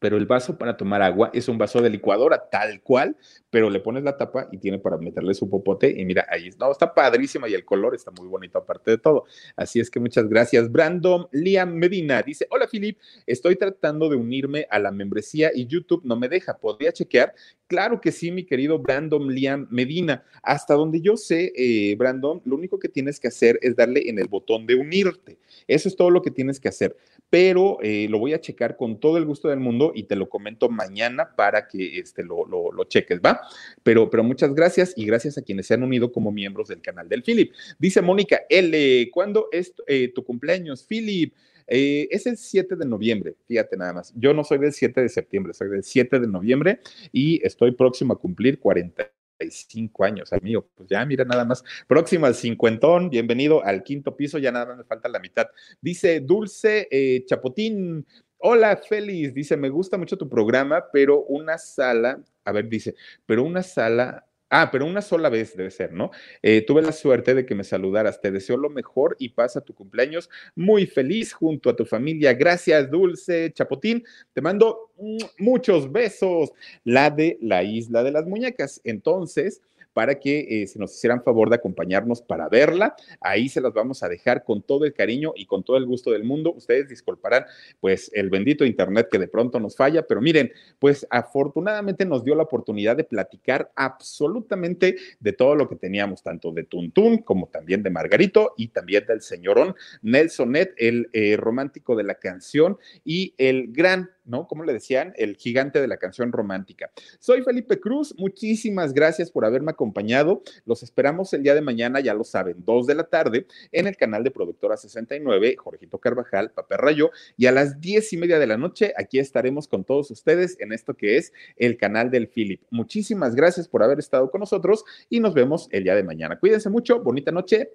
[0.00, 3.16] pero el vaso para tomar agua es un vaso de licuadora, tal cual,
[3.50, 6.72] pero le pones la tapa y tiene para meterle su popote y mira, ahí no,
[6.72, 9.24] está padrísima y el color está muy bonito aparte de todo.
[9.54, 10.72] Así es que muchas gracias.
[10.72, 16.02] Brandon Liam Medina dice, hola Philip, estoy tratando de unirme a la membresía y YouTube
[16.04, 17.34] no me deja, ¿podría chequear?
[17.66, 20.24] Claro que sí, mi querido Brandon Liam Medina.
[20.42, 24.18] Hasta donde yo sé, eh, Brandon, lo único que tienes que hacer es darle en
[24.18, 25.38] el botón de unirte.
[25.68, 26.96] Eso es todo lo que tienes que hacer
[27.30, 30.28] pero eh, lo voy a checar con todo el gusto del mundo y te lo
[30.28, 33.40] comento mañana para que este, lo, lo, cheques, ¿va?
[33.84, 37.08] Pero, pero muchas gracias y gracias a quienes se han unido como miembros del canal
[37.08, 37.52] del Philip.
[37.78, 41.32] Dice Mónica L, ¿cuándo es eh, tu cumpleaños, Philip?
[41.68, 44.12] Eh, es el 7 de noviembre, fíjate nada más.
[44.16, 46.80] Yo no soy del 7 de septiembre, soy del 7 de noviembre
[47.12, 49.08] y estoy próximo a cumplir 40
[49.50, 50.68] cinco años, amigo.
[50.74, 51.64] Pues ya, mira, nada más.
[51.86, 55.46] Próximo al cincuentón, bienvenido al quinto piso, ya nada más me falta la mitad.
[55.80, 58.06] Dice Dulce eh, Chapotín.
[58.38, 59.34] Hola, Félix.
[59.34, 62.94] Dice, me gusta mucho tu programa, pero una sala, a ver, dice,
[63.26, 66.10] pero una sala Ah, pero una sola vez debe ser, ¿no?
[66.42, 68.20] Eh, tuve la suerte de que me saludaras.
[68.20, 72.34] Te deseo lo mejor y pasa tu cumpleaños muy feliz junto a tu familia.
[72.34, 74.02] Gracias, Dulce Chapotín.
[74.32, 74.90] Te mando
[75.38, 76.50] muchos besos.
[76.84, 78.80] La de la isla de las muñecas.
[78.82, 79.62] Entonces,
[79.92, 82.94] para que eh, se nos hicieran favor de acompañarnos para verla.
[83.20, 86.10] Ahí se las vamos a dejar con todo el cariño y con todo el gusto
[86.10, 86.52] del mundo.
[86.52, 87.44] Ustedes disculparán,
[87.80, 92.34] pues, el bendito Internet que de pronto nos falla, pero miren, pues afortunadamente nos dio
[92.34, 97.82] la oportunidad de platicar absolutamente de todo lo que teníamos, tanto de Tuntún como también
[97.82, 103.34] de Margarito y también del señorón Nelson Net, el eh, romántico de la canción y
[103.38, 104.46] el gran ¿no?
[104.46, 105.12] ¿Cómo le decían?
[105.16, 106.90] El gigante de la canción romántica.
[107.18, 110.42] Soy Felipe Cruz, muchísimas gracias por haberme acompañado.
[110.64, 113.96] Los esperamos el día de mañana, ya lo saben, 2 de la tarde, en el
[113.96, 118.46] canal de Productora 69, Jorgito Carvajal, Papel Rayo, y a las diez y media de
[118.46, 122.62] la noche aquí estaremos con todos ustedes en esto que es el canal del Philip.
[122.70, 126.38] Muchísimas gracias por haber estado con nosotros y nos vemos el día de mañana.
[126.38, 127.72] Cuídense mucho, bonita noche.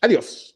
[0.00, 0.55] Adiós.